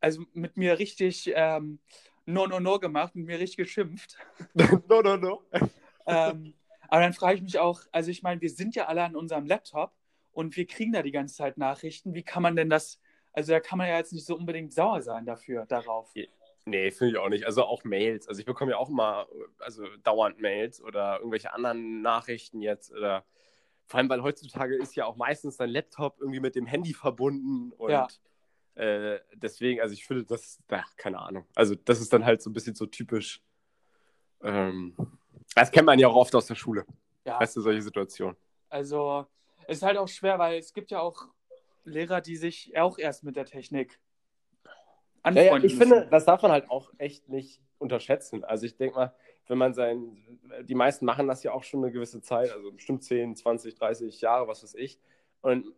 also 0.00 0.24
mit 0.32 0.56
mir 0.56 0.78
richtig 0.78 1.30
ähm, 1.34 1.80
no, 2.26 2.46
no, 2.46 2.60
no 2.60 2.78
gemacht, 2.78 3.14
mit 3.14 3.26
mir 3.26 3.38
richtig 3.38 3.56
geschimpft. 3.56 4.18
no, 4.54 5.02
no, 5.02 5.16
no. 5.16 5.42
ähm, 6.06 6.54
aber 6.88 7.02
dann 7.02 7.12
frage 7.12 7.36
ich 7.36 7.42
mich 7.42 7.58
auch, 7.58 7.80
also 7.92 8.10
ich 8.10 8.22
meine, 8.22 8.40
wir 8.40 8.50
sind 8.50 8.74
ja 8.74 8.86
alle 8.86 9.02
an 9.02 9.16
unserem 9.16 9.46
Laptop 9.46 9.92
und 10.32 10.56
wir 10.56 10.66
kriegen 10.66 10.92
da 10.92 11.02
die 11.02 11.12
ganze 11.12 11.36
Zeit 11.36 11.56
Nachrichten. 11.56 12.14
Wie 12.14 12.22
kann 12.22 12.42
man 12.42 12.56
denn 12.56 12.68
das, 12.68 13.00
also 13.32 13.52
da 13.52 13.60
kann 13.60 13.78
man 13.78 13.88
ja 13.88 13.96
jetzt 13.96 14.12
nicht 14.12 14.26
so 14.26 14.36
unbedingt 14.36 14.72
sauer 14.72 15.02
sein 15.02 15.24
dafür, 15.24 15.66
darauf. 15.66 16.12
Nee, 16.68 16.90
finde 16.90 17.12
ich 17.12 17.18
auch 17.18 17.28
nicht. 17.28 17.46
Also 17.46 17.64
auch 17.64 17.84
Mails. 17.84 18.28
Also 18.28 18.40
ich 18.40 18.46
bekomme 18.46 18.72
ja 18.72 18.78
auch 18.78 18.90
immer, 18.90 19.28
also 19.60 19.84
dauernd 20.02 20.40
Mails 20.40 20.82
oder 20.82 21.18
irgendwelche 21.18 21.52
anderen 21.52 22.02
Nachrichten 22.02 22.60
jetzt 22.60 22.92
oder 22.92 23.24
vor 23.86 23.98
allem, 23.98 24.08
weil 24.08 24.22
heutzutage 24.22 24.74
ist 24.74 24.96
ja 24.96 25.06
auch 25.06 25.16
meistens 25.16 25.56
dein 25.56 25.70
Laptop 25.70 26.16
irgendwie 26.18 26.40
mit 26.40 26.56
dem 26.56 26.66
Handy 26.66 26.92
verbunden 26.92 27.72
und 27.72 27.90
ja. 27.90 28.08
Äh, 28.76 29.20
deswegen, 29.34 29.80
also 29.80 29.94
ich 29.94 30.06
finde 30.06 30.24
das, 30.24 30.58
ach, 30.68 30.96
keine 30.96 31.18
Ahnung. 31.18 31.46
Also 31.54 31.74
das 31.74 32.00
ist 32.00 32.12
dann 32.12 32.24
halt 32.24 32.42
so 32.42 32.50
ein 32.50 32.52
bisschen 32.52 32.74
so 32.74 32.86
typisch. 32.86 33.42
Ähm, 34.42 34.94
das 35.54 35.70
kennt 35.70 35.86
man 35.86 35.98
ja 35.98 36.08
auch 36.08 36.16
oft 36.16 36.34
aus 36.34 36.46
der 36.46 36.54
Schule. 36.54 36.84
Ja. 37.24 37.40
Weißt 37.40 37.56
du, 37.56 37.62
solche 37.62 37.82
Situationen. 37.82 38.36
Also 38.68 39.26
ist 39.66 39.82
halt 39.82 39.96
auch 39.96 40.08
schwer, 40.08 40.38
weil 40.38 40.58
es 40.58 40.72
gibt 40.74 40.90
ja 40.90 41.00
auch 41.00 41.26
Lehrer, 41.84 42.20
die 42.20 42.36
sich 42.36 42.76
auch 42.76 42.98
erst 42.98 43.24
mit 43.24 43.36
der 43.36 43.46
Technik 43.46 43.98
anfreunden. 45.22 45.46
Ja, 45.46 45.52
ja, 45.52 45.56
ich 45.56 45.62
müssen. 45.62 45.78
finde, 45.78 46.08
das 46.10 46.26
darf 46.26 46.42
man 46.42 46.52
halt 46.52 46.70
auch 46.70 46.92
echt 46.98 47.28
nicht 47.28 47.62
unterschätzen. 47.78 48.44
Also 48.44 48.66
ich 48.66 48.76
denke 48.76 48.96
mal, 48.96 49.14
wenn 49.48 49.58
man 49.58 49.72
sein, 49.72 50.38
die 50.64 50.74
meisten 50.74 51.06
machen 51.06 51.28
das 51.28 51.42
ja 51.42 51.52
auch 51.52 51.62
schon 51.62 51.82
eine 51.82 51.92
gewisse 51.92 52.20
Zeit, 52.20 52.50
also 52.52 52.72
bestimmt 52.72 53.04
10, 53.04 53.36
20, 53.36 53.74
30 53.74 54.20
Jahre, 54.20 54.48
was 54.48 54.62
weiß 54.62 54.74
ich. 54.74 54.98
Und 55.40 55.72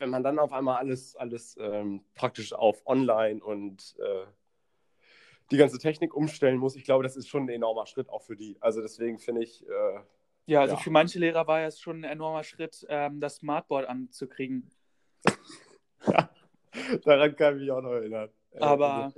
wenn 0.00 0.10
man 0.10 0.24
dann 0.24 0.38
auf 0.38 0.52
einmal 0.52 0.78
alles, 0.78 1.14
alles 1.14 1.56
ähm, 1.60 2.02
praktisch 2.14 2.52
auf 2.52 2.84
online 2.86 3.44
und 3.44 3.94
äh, 3.98 4.24
die 5.50 5.58
ganze 5.58 5.78
Technik 5.78 6.14
umstellen 6.14 6.56
muss, 6.56 6.74
ich 6.74 6.84
glaube, 6.84 7.04
das 7.04 7.16
ist 7.16 7.28
schon 7.28 7.44
ein 7.44 7.48
enormer 7.50 7.86
Schritt 7.86 8.08
auch 8.08 8.22
für 8.22 8.34
die. 8.34 8.56
Also 8.60 8.80
deswegen 8.80 9.18
finde 9.18 9.42
ich. 9.42 9.64
Äh, 9.68 10.00
Ja, 10.46 10.62
also 10.62 10.74
Ja. 10.74 10.80
für 10.80 10.90
manche 10.90 11.18
Lehrer 11.18 11.46
war 11.46 11.60
es 11.60 11.78
schon 11.78 12.00
ein 12.00 12.04
enormer 12.10 12.42
Schritt, 12.44 12.86
ähm, 12.88 13.20
das 13.20 13.36
Smartboard 13.36 13.86
anzukriegen. 13.86 14.70
daran 17.04 17.36
kann 17.36 17.56
ich 17.56 17.60
mich 17.62 17.70
auch 17.70 17.82
noch 17.82 17.92
erinnern. 17.92 18.30
Aber-. 18.58 19.12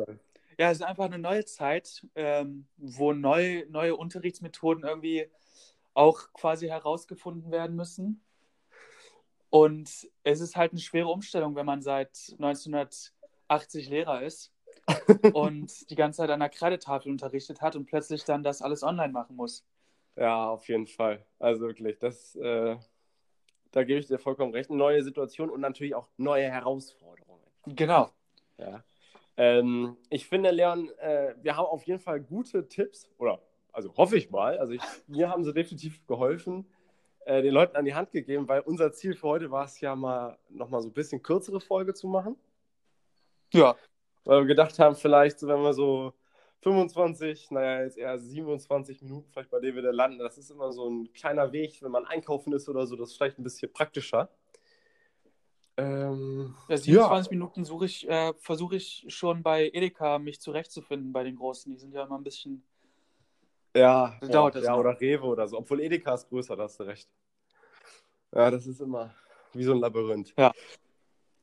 Ja, 0.59 0.71
es 0.71 0.81
ist 0.81 0.85
einfach 0.85 1.07
eine 1.07 1.19
neue 1.19 1.45
Zeit, 1.47 2.07
ähm, 2.15 2.67
wo 2.77 3.13
neu, 3.13 3.65
neue 3.71 3.97
Unterrichtsmethoden 3.97 4.85
irgendwie 4.85 5.31
auch 5.95 6.33
quasi 6.35 6.67
herausgefunden 6.67 7.51
werden 7.51 7.75
müssen. 7.75 8.23
Und 9.53 10.09
es 10.23 10.41
ist 10.41 10.57
halt 10.57 10.73
eine 10.73 10.81
schwere 10.81 11.09
Umstellung, 11.09 11.55
wenn 11.57 11.67
man 11.67 11.83
seit 11.83 12.17
1980 12.39 13.91
Lehrer 13.91 14.23
ist 14.23 14.51
und 15.35 15.91
die 15.91 15.95
ganze 15.95 16.23
Zeit 16.23 16.31
an 16.31 16.41
der 16.41 16.49
Kreidetafel 16.49 17.13
unterrichtet 17.13 17.61
hat 17.61 17.77
und 17.77 17.85
plötzlich 17.85 18.25
dann 18.25 18.43
das 18.43 18.63
alles 18.63 18.83
online 18.83 19.13
machen 19.13 19.37
muss. 19.37 19.63
Ja, 20.17 20.49
auf 20.49 20.67
jeden 20.69 20.87
Fall. 20.87 21.27
Also 21.39 21.67
wirklich, 21.67 21.99
das, 21.99 22.35
äh, 22.37 22.77
da 23.73 23.85
gebe 23.85 24.01
ich 24.01 24.07
dir 24.07 24.19
vollkommen 24.19 24.55
recht. 24.55 24.71
Eine 24.71 24.79
neue 24.79 25.03
Situation 25.03 25.51
und 25.51 25.61
natürlich 25.61 25.95
auch 25.95 26.09
neue 26.17 26.51
Herausforderungen. 26.51 27.45
Genau. 27.67 28.11
Ja. 28.57 28.83
Ähm, 29.37 29.99
ich 30.09 30.27
finde, 30.27 30.51
Leon, 30.51 30.89
äh, 30.99 31.35
wir 31.43 31.59
haben 31.59 31.67
auf 31.67 31.87
jeden 31.87 32.01
Fall 32.01 32.23
gute 32.23 32.69
Tipps, 32.69 33.07
oder 33.19 33.43
also 33.71 33.95
hoffe 33.99 34.17
ich 34.17 34.31
mal. 34.31 34.57
Also 34.57 34.73
ich, 34.73 34.83
mir 35.09 35.29
haben 35.29 35.45
sie 35.45 35.53
definitiv 35.53 36.07
geholfen, 36.07 36.65
äh, 37.25 37.43
den 37.43 37.53
Leuten 37.53 37.77
an 37.77 37.85
die 37.85 37.95
Hand 37.95 38.11
gegeben, 38.13 38.49
weil 38.49 38.61
unser 38.61 38.93
Ziel 38.93 39.15
für 39.15 39.29
heute 39.29 39.51
war 39.51 39.65
es 39.65 39.81
ja 39.81 39.95
mal 39.95 40.39
nochmal 40.49 40.81
so 40.81 40.89
ein 40.89 40.93
bisschen 40.93 41.23
kürzere 41.23 41.61
Folge 41.61 41.95
zu 41.95 42.09
machen. 42.09 42.37
Ja, 43.53 43.77
Weil 44.25 44.41
wir 44.41 44.47
gedacht 44.47 44.79
haben, 44.79 44.97
vielleicht, 44.97 45.39
so, 45.39 45.49
wenn 45.49 45.63
wir 45.63 45.75
so 45.75 46.15
25, 46.63 47.51
naja, 47.51 47.83
jetzt 47.83 47.99
eher 47.99 48.19
27 48.19 49.03
Minuten 49.03 49.29
vielleicht 49.31 49.51
bei 49.51 49.61
denen 49.61 49.77
wir 49.77 49.83
da 49.83 49.91
landen, 49.91 50.19
das 50.19 50.39
ist 50.39 50.51
immer 50.51 50.73
so 50.73 50.89
ein 50.89 51.13
kleiner 51.13 51.53
Weg, 51.53 51.83
wenn 51.83 51.91
man 51.91 52.07
einkaufen 52.07 52.53
ist 52.53 52.69
oder 52.69 52.87
so, 52.87 52.97
das 52.97 53.11
ist 53.11 53.17
vielleicht 53.17 53.39
ein 53.39 53.43
bisschen 53.43 53.73
praktischer. 53.73 54.31
Ähm, 55.77 56.55
ja 56.69 56.77
27 56.77 57.31
Minuten 57.31 57.65
suche 57.65 57.87
ich, 57.87 58.09
äh, 58.09 58.33
versuche 58.39 58.77
ich 58.77 59.07
schon 59.09 59.43
bei 59.43 59.71
Edeka 59.73 60.19
mich 60.19 60.41
zurechtzufinden 60.41 61.13
bei 61.13 61.25
den 61.25 61.37
Großen. 61.37 61.73
Die 61.73 61.79
sind 61.79 61.95
ja 61.95 62.05
immer 62.05 62.19
ein 62.19 62.25
bisschen. 62.25 62.63
Ja, 63.75 64.17
boah, 64.21 64.29
dauert 64.29 64.55
das 64.57 64.65
ja 64.65 64.73
noch. 64.73 64.79
oder 64.81 65.01
Rewe 65.01 65.25
oder 65.25 65.47
so. 65.49 65.59
Obwohl 65.59 65.81
Edeka 65.81 66.15
ist 66.15 66.29
größer, 66.29 66.57
da 66.57 66.65
hast 66.65 66.79
du 66.79 66.85
recht. 66.85 67.09
Ja, 68.35 68.51
das 68.51 68.67
ist 68.67 68.81
immer 68.81 69.15
wie 69.53 69.65
so 69.65 69.73
ein 69.73 69.79
Labyrinth. 69.79 70.35
Ja. 70.39 70.53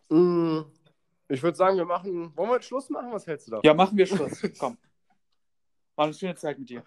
Mm, 0.10 0.62
Ich 1.28 1.42
würde 1.44 1.58
sagen, 1.58 1.78
wir 1.78 1.86
machen. 1.86 2.36
Wollen 2.36 2.50
wir 2.50 2.56
jetzt 2.56 2.66
Schluss 2.66 2.90
machen? 2.90 3.12
Was 3.12 3.26
hältst 3.28 3.48
du 3.48 3.52
davon? 3.52 3.66
Ja, 3.66 3.74
machen 3.74 3.98
wir 3.98 4.06
Schluss. 4.06 4.42
Komm. 4.60 4.78
War 5.96 6.06
eine 6.06 6.14
schöne 6.14 6.36
Zeit 6.36 6.58
mit 6.58 6.70
dir. 6.70 6.84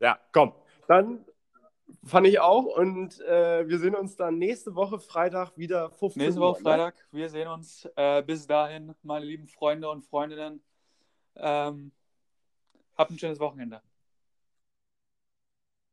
Ja, 0.00 0.18
komm. 0.32 0.54
Dann 0.86 1.24
fand 2.04 2.26
ich 2.26 2.40
auch 2.40 2.64
und 2.64 3.20
äh, 3.20 3.68
wir 3.68 3.78
sehen 3.78 3.94
uns 3.94 4.16
dann 4.16 4.38
nächste 4.38 4.74
Woche 4.74 4.98
Freitag 4.98 5.56
wieder 5.58 5.90
15 5.90 6.22
Nächste 6.22 6.40
Uhr. 6.40 6.48
Woche 6.48 6.62
Freitag. 6.62 6.94
Wir 7.10 7.28
sehen 7.28 7.48
uns. 7.48 7.88
Äh, 7.96 8.22
bis 8.22 8.46
dahin, 8.46 8.94
meine 9.02 9.24
lieben 9.26 9.46
Freunde 9.48 9.88
und 9.90 10.02
Freundinnen. 10.04 10.62
Ähm, 11.36 11.92
habt 12.96 13.10
ein 13.10 13.18
schönes 13.18 13.40
Wochenende. 13.40 13.82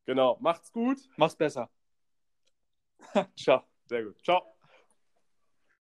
Genau. 0.05 0.37
Macht's 0.41 0.71
gut. 0.71 0.99
Mach's 1.17 1.35
besser. 1.35 1.69
Ciao. 3.35 3.63
Sehr 3.87 4.03
gut. 4.03 4.17
Ciao. 4.23 4.50